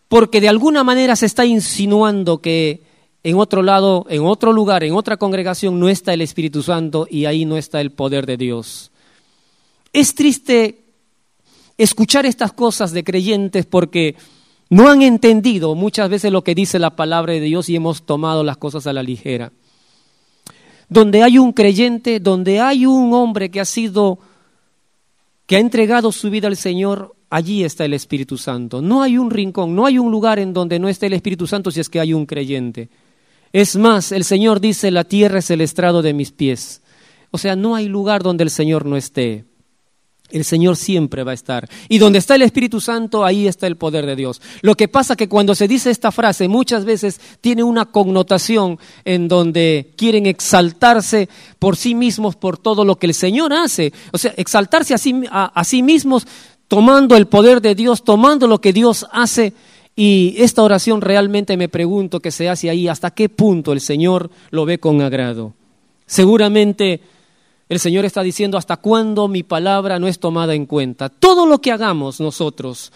porque 0.09 0.41
de 0.41 0.49
alguna 0.49 0.85
manera 0.85 1.17
se 1.17 1.27
está 1.27 1.47
insinuando 1.47 2.43
que 2.43 2.83
en 3.25 3.39
otro 3.39 3.63
lado, 3.63 4.05
en 4.11 4.23
otro 4.25 4.53
lugar, 4.53 4.85
en 4.85 4.95
otra 4.95 5.17
congregación, 5.17 5.81
no 5.81 5.89
está 5.89 6.13
el 6.13 6.21
Espíritu 6.21 6.63
Santo 6.63 7.07
y 7.09 7.25
ahí 7.25 7.45
no 7.45 7.57
está 7.57 7.81
el 7.81 7.93
poder 7.93 8.27
de 8.27 8.37
Dios. 8.37 8.91
Es 9.93 10.15
triste 10.15 10.85
escuchar 11.79 12.27
estas 12.27 12.53
cosas 12.53 12.93
de 12.93 13.05
creyentes 13.05 13.65
porque 13.65 14.17
no 14.73 14.89
han 14.89 15.03
entendido 15.03 15.75
muchas 15.75 16.09
veces 16.09 16.33
lo 16.33 16.43
que 16.43 16.55
dice 16.55 16.79
la 16.79 16.97
palabra 16.97 17.35
de 17.35 17.43
Dios 17.43 17.69
y 17.69 17.77
hemos 17.77 18.07
tomado 18.07 18.43
las 18.43 18.57
cosas 18.57 18.87
a 18.87 18.95
la 18.95 19.03
ligera. 19.03 19.53
Donde 20.89 21.23
hay 21.23 21.37
un 21.37 21.53
creyente, 21.53 22.21
donde 22.21 22.59
hay 22.59 22.87
un 22.87 23.13
hombre 23.13 23.51
que 23.51 23.61
ha 23.61 23.67
sido, 23.67 24.19
que 25.45 25.57
ha 25.57 25.59
entregado 25.59 26.11
su 26.11 26.31
vida 26.31 26.49
al 26.49 26.57
Señor, 26.57 27.15
allí 27.29 27.65
está 27.65 27.85
el 27.85 27.93
Espíritu 27.93 28.39
Santo. 28.39 28.81
No 28.81 29.03
hay 29.03 29.19
un 29.19 29.31
rincón, 29.31 29.77
no 29.77 29.85
hay 29.85 29.99
un 29.99 30.11
lugar 30.11 30.39
en 30.39 30.55
donde 30.55 30.79
no 30.79 30.89
esté 30.89 31.09
el 31.09 31.13
Espíritu 31.13 31.47
Santo 31.47 31.71
si 31.71 31.81
es 31.81 31.91
que 31.91 32.01
hay 32.01 32.15
un 32.15 32.25
creyente. 32.25 32.89
Es 33.53 33.77
más, 33.77 34.11
el 34.11 34.25
Señor 34.25 34.59
dice, 34.59 34.91
la 34.91 35.05
tierra 35.05 35.41
es 35.41 35.51
el 35.51 35.61
estrado 35.61 36.01
de 36.01 36.15
mis 36.15 36.33
pies. 36.33 36.81
O 37.31 37.37
sea, 37.37 37.57
no 37.57 37.75
hay 37.75 37.89
lugar 37.89 38.23
donde 38.23 38.45
el 38.45 38.51
Señor 38.51 38.87
no 38.87 38.97
esté. 38.97 39.45
El 40.33 40.45
Señor 40.45 40.77
siempre 40.77 41.23
va 41.23 41.31
a 41.31 41.35
estar. 41.35 41.69
Y 41.89 41.99
donde 41.99 42.19
está 42.19 42.35
el 42.35 42.43
Espíritu 42.43 42.81
Santo, 42.81 43.25
ahí 43.25 43.47
está 43.47 43.67
el 43.67 43.77
poder 43.77 44.07
de 44.07 44.17
Dios. 44.17 44.41
Lo 44.63 44.75
que 44.75 44.89
pasa 44.89 45.17
que 45.17 45.29
cuando 45.29 45.55
se 45.55 45.69
dice 45.69 45.91
esta 45.91 46.11
frase, 46.11 46.49
muchas 46.49 46.85
veces 46.85 47.21
tiene 47.41 47.63
una 47.63 47.87
connotación 47.87 48.79
en 49.05 49.29
donde 49.29 49.93
quieren 49.97 50.27
exaltarse 50.27 51.29
por 51.59 51.77
sí 51.77 51.95
mismos 51.95 52.37
por 52.37 52.59
todo 52.59 52.85
lo 52.85 52.97
que 52.97 53.07
el 53.07 53.15
Señor 53.15 53.53
hace. 53.53 53.93
O 54.13 54.19
sea, 54.19 54.35
exaltarse 54.37 54.95
a 54.95 54.99
sí, 54.99 55.23
a 55.31 55.65
sí 55.65 55.83
mismos 55.83 56.27
tomando 56.67 57.17
el 57.17 57.27
poder 57.27 57.61
de 57.61 57.75
Dios, 57.75 58.03
tomando 58.03 58.47
lo 58.47 58.61
que 58.61 58.73
Dios 58.73 59.07
hace 59.13 59.53
y 59.95 60.35
esta 60.39 60.63
oración 60.63 61.01
realmente 61.01 61.57
me 61.57 61.69
pregunto 61.69 62.21
que 62.21 62.31
se 62.31 62.49
hace 62.49 62.71
ahí, 62.71 62.89
hasta 62.89 63.11
qué 63.11 63.29
punto 63.29 63.73
el 63.73 63.81
Señor 63.81 64.31
lo 64.51 64.65
ve 64.65 64.79
con 64.79 65.03
agrado. 65.03 65.53
Seguramente 66.07 67.01
el 67.73 67.81
Señor 67.81 68.05
está 68.05 68.23
diciendo 68.23 68.59
hasta 68.59 68.77
cuándo 68.77 69.29
mi 69.29 69.43
palabra 69.43 69.99
no 69.99 70.07
es 70.07 70.19
tomada 70.19 70.55
en 70.55 70.67
cuenta. 70.67 71.09
Todo 71.09 71.47
lo 71.47 71.63
que 71.63 71.73
hagamos 71.73 72.21
nosotros, 72.21 72.93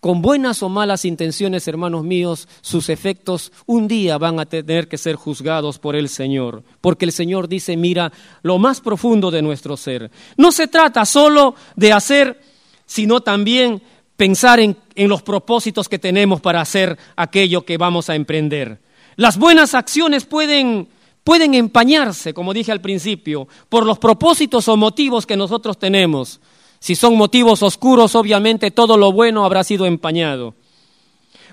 con 0.00 0.22
buenas 0.22 0.60
o 0.64 0.68
malas 0.68 1.04
intenciones, 1.04 1.68
hermanos 1.68 2.02
míos, 2.02 2.48
sus 2.60 2.88
efectos 2.88 3.52
un 3.66 3.86
día 3.86 4.18
van 4.18 4.40
a 4.40 4.46
tener 4.46 4.88
que 4.88 4.98
ser 4.98 5.14
juzgados 5.14 5.78
por 5.78 5.94
el 5.94 6.08
Señor, 6.08 6.64
porque 6.80 7.04
el 7.04 7.12
Señor 7.12 7.46
dice, 7.46 7.76
mira, 7.76 8.12
lo 8.42 8.58
más 8.58 8.80
profundo 8.80 9.30
de 9.30 9.40
nuestro 9.40 9.76
ser. 9.76 10.10
No 10.36 10.50
se 10.50 10.66
trata 10.66 11.04
solo 11.04 11.54
de 11.76 11.92
hacer, 11.92 12.40
sino 12.86 13.20
también 13.20 13.80
pensar 14.16 14.58
en, 14.58 14.76
los 14.96 15.22
propósitos 15.22 15.88
que 15.88 16.00
tenemos 16.00 16.40
para 16.40 16.60
hacer 16.60 16.98
aquello 17.14 17.64
que 17.64 17.78
vamos 17.78 18.10
a 18.10 18.16
emprender. 18.16 18.80
Las 19.14 19.38
buenas 19.38 19.74
acciones 19.74 20.26
pueden, 20.26 20.88
pueden 21.28 21.52
empañarse, 21.52 22.32
como 22.32 22.54
dije 22.54 22.72
al 22.72 22.80
principio, 22.80 23.48
por 23.68 23.84
los 23.84 23.98
propósitos 23.98 24.66
o 24.66 24.78
motivos 24.78 25.26
que 25.26 25.36
nosotros 25.36 25.78
tenemos. 25.78 26.40
Si 26.78 26.94
son 26.94 27.18
motivos 27.18 27.62
oscuros, 27.62 28.14
obviamente 28.14 28.70
todo 28.70 28.96
lo 28.96 29.12
bueno 29.12 29.44
habrá 29.44 29.62
sido 29.62 29.84
empañado. 29.84 30.54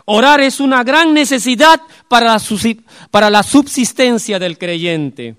Orar 0.05 0.39
es 0.39 0.61
una 0.61 0.81
gran 0.85 1.13
necesidad 1.13 1.81
para 2.07 3.29
la 3.29 3.43
subsistencia 3.43 4.39
del 4.39 4.57
creyente, 4.57 5.35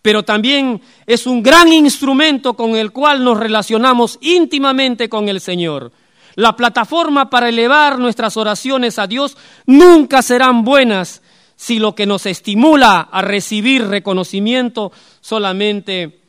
pero 0.00 0.22
también 0.22 0.80
es 1.06 1.26
un 1.26 1.42
gran 1.42 1.70
instrumento 1.70 2.54
con 2.54 2.76
el 2.76 2.90
cual 2.90 3.22
nos 3.22 3.38
relacionamos 3.38 4.16
íntimamente 4.22 5.10
con 5.10 5.28
el 5.28 5.42
Señor. 5.42 5.92
La 6.36 6.56
plataforma 6.56 7.28
para 7.28 7.50
elevar 7.50 7.98
nuestras 7.98 8.38
oraciones 8.38 8.98
a 8.98 9.06
Dios 9.06 9.36
nunca 9.66 10.22
serán 10.22 10.64
buenas 10.64 11.20
si 11.56 11.78
lo 11.78 11.94
que 11.94 12.06
nos 12.06 12.26
estimula 12.26 13.00
a 13.00 13.22
recibir 13.22 13.86
reconocimiento 13.86 14.92
solamente 15.20 16.20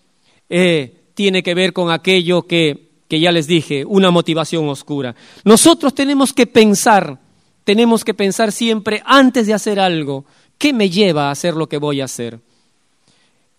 eh, 0.50 1.04
tiene 1.14 1.44
que 1.44 1.56
ver 1.56 1.74
con 1.74 1.92
aquello 1.92 2.44
que, 2.44 2.90
que 3.08 3.20
ya 3.20 3.32
les 3.32 3.48
dije, 3.48 3.86
una 3.86 4.12
motivación 4.12 4.68
oscura. 4.70 5.16
Nosotros 5.44 5.94
tenemos 5.94 6.34
que 6.34 6.48
pensar, 6.48 7.20
tenemos 7.64 8.04
que 8.04 8.14
pensar 8.14 8.52
siempre 8.52 9.02
antes 9.06 9.48
de 9.48 9.54
hacer 9.54 9.80
algo, 9.80 10.26
¿qué 10.58 10.74
me 10.74 10.90
lleva 10.90 11.28
a 11.28 11.32
hacer 11.32 11.56
lo 11.56 11.68
que 11.68 11.78
voy 11.78 12.02
a 12.02 12.06
hacer? 12.06 12.40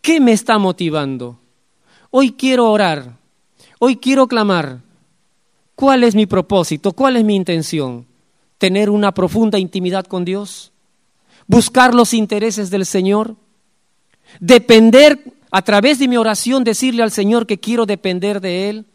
¿Qué 0.00 0.20
me 0.20 0.33
está 0.33 0.59
motivando? 0.59 1.38
Hoy 2.11 2.33
quiero 2.33 2.70
orar, 2.70 3.16
hoy 3.79 3.96
quiero 3.96 4.29
clamar, 4.29 4.87
¿Cuál 5.76 6.05
es 6.05 6.14
mi 6.14 6.24
propósito? 6.24 6.94
¿Cuál 6.94 7.18
es 7.18 7.24
mi 7.24 7.37
intención? 7.37 8.07
¿Tener 8.57 8.88
una 8.88 9.12
profunda 9.12 9.59
intimidad 9.59 10.07
con 10.07 10.24
Dios? 10.24 10.72
¿Buscar 11.46 11.94
los 11.94 12.12
intereses 12.12 12.70
del 12.70 12.87
Señor? 12.87 13.37
¿Depender 14.40 15.22
a 15.50 15.62
través 15.62 15.98
de 15.98 16.09
mi 16.09 16.16
oración, 16.16 16.64
decirle 16.64 17.02
al 17.02 17.12
Señor 17.12 17.46
que 17.46 17.59
quiero 17.59 17.87
depender 17.87 18.40
de 18.40 18.68
Él? 18.68 18.87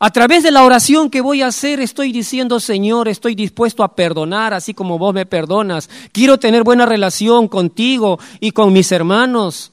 A 0.00 0.10
través 0.10 0.44
de 0.44 0.52
la 0.52 0.64
oración 0.64 1.10
que 1.10 1.20
voy 1.20 1.42
a 1.42 1.48
hacer, 1.48 1.80
estoy 1.80 2.12
diciendo, 2.12 2.60
Señor, 2.60 3.08
estoy 3.08 3.34
dispuesto 3.34 3.82
a 3.82 3.96
perdonar 3.96 4.54
así 4.54 4.72
como 4.72 4.96
vos 4.96 5.12
me 5.12 5.26
perdonas. 5.26 5.90
Quiero 6.12 6.38
tener 6.38 6.62
buena 6.62 6.86
relación 6.86 7.48
contigo 7.48 8.18
y 8.38 8.52
con 8.52 8.72
mis 8.72 8.92
hermanos. 8.92 9.72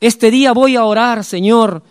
Este 0.00 0.30
día 0.30 0.52
voy 0.52 0.76
a 0.76 0.84
orar, 0.84 1.24
Señor, 1.24 1.82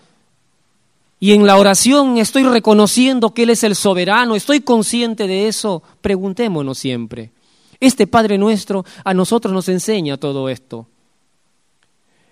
y 1.19 1.33
en 1.33 1.45
la 1.45 1.57
oración 1.57 2.17
estoy 2.17 2.43
reconociendo 2.43 3.33
que 3.33 3.43
Él 3.43 3.51
es 3.51 3.63
el 3.63 3.75
soberano, 3.75 4.35
estoy 4.35 4.61
consciente 4.61 5.27
de 5.27 5.47
eso, 5.47 5.81
preguntémonos 6.01 6.77
siempre. 6.77 7.31
Este 7.79 8.07
Padre 8.07 8.37
nuestro 8.37 8.85
a 9.03 9.13
nosotros 9.13 9.53
nos 9.53 9.69
enseña 9.69 10.17
todo 10.17 10.49
esto. 10.49 10.87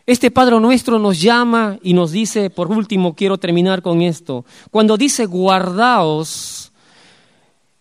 Este 0.05 0.31
Padre 0.31 0.59
nuestro 0.59 0.99
nos 0.99 1.21
llama 1.21 1.79
y 1.81 1.93
nos 1.93 2.11
dice, 2.11 2.49
por 2.49 2.69
último 2.69 3.15
quiero 3.15 3.37
terminar 3.37 3.81
con 3.81 4.01
esto, 4.01 4.43
cuando 4.69 4.97
dice 4.97 5.25
guardaos, 5.25 6.73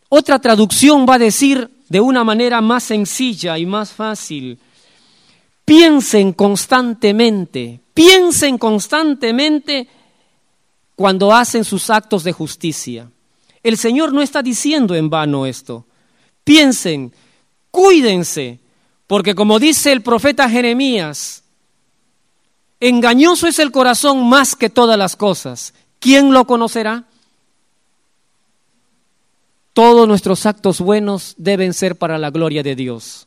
otra 0.08 0.38
traducción 0.38 1.04
va 1.08 1.14
a 1.14 1.18
decir 1.18 1.68
de 1.88 2.00
una 2.00 2.22
manera 2.22 2.60
más 2.60 2.84
sencilla 2.84 3.58
y 3.58 3.66
más 3.66 3.92
fácil, 3.92 4.58
piensen 5.64 6.32
constantemente, 6.32 7.80
piensen 7.92 8.56
constantemente 8.56 9.88
cuando 10.94 11.34
hacen 11.34 11.64
sus 11.64 11.90
actos 11.90 12.22
de 12.22 12.32
justicia. 12.32 13.10
El 13.64 13.76
Señor 13.76 14.12
no 14.12 14.22
está 14.22 14.42
diciendo 14.42 14.94
en 14.94 15.10
vano 15.10 15.44
esto. 15.44 15.86
Piensen, 16.44 17.12
cuídense, 17.72 18.60
porque 19.08 19.34
como 19.34 19.58
dice 19.58 19.90
el 19.90 20.02
profeta 20.02 20.48
Jeremías, 20.48 21.42
engañoso 22.78 23.48
es 23.48 23.58
el 23.58 23.72
corazón 23.72 24.28
más 24.28 24.54
que 24.54 24.70
todas 24.70 24.96
las 24.96 25.16
cosas. 25.16 25.74
¿Quién 25.98 26.32
lo 26.32 26.46
conocerá? 26.46 27.04
Todos 29.72 30.06
nuestros 30.06 30.46
actos 30.46 30.80
buenos 30.80 31.34
deben 31.38 31.74
ser 31.74 31.96
para 31.96 32.18
la 32.18 32.30
gloria 32.30 32.62
de 32.62 32.76
Dios. 32.76 33.26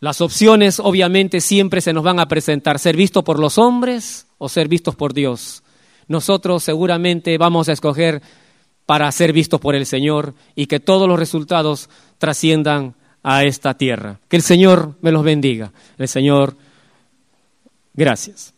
Las 0.00 0.20
opciones 0.22 0.80
obviamente 0.80 1.40
siempre 1.40 1.80
se 1.80 1.92
nos 1.92 2.02
van 2.02 2.18
a 2.20 2.26
presentar, 2.28 2.78
ser 2.78 2.96
visto 2.96 3.22
por 3.22 3.38
los 3.38 3.58
hombres 3.58 4.26
o 4.38 4.48
ser 4.48 4.66
vistos 4.66 4.96
por 4.96 5.12
Dios. 5.12 5.62
Nosotros 6.08 6.64
seguramente 6.64 7.36
vamos 7.38 7.68
a 7.68 7.72
escoger 7.72 8.22
para 8.86 9.12
ser 9.12 9.32
vistos 9.32 9.60
por 9.60 9.74
el 9.74 9.86
Señor 9.86 10.34
y 10.56 10.66
que 10.66 10.80
todos 10.80 11.06
los 11.06 11.18
resultados 11.18 11.90
trasciendan 12.20 12.94
a 13.24 13.44
esta 13.44 13.74
tierra. 13.74 14.20
Que 14.28 14.36
el 14.36 14.42
Señor 14.42 14.94
me 15.00 15.10
los 15.10 15.24
bendiga. 15.24 15.72
El 15.98 16.06
Señor, 16.06 16.54
gracias. 17.94 18.54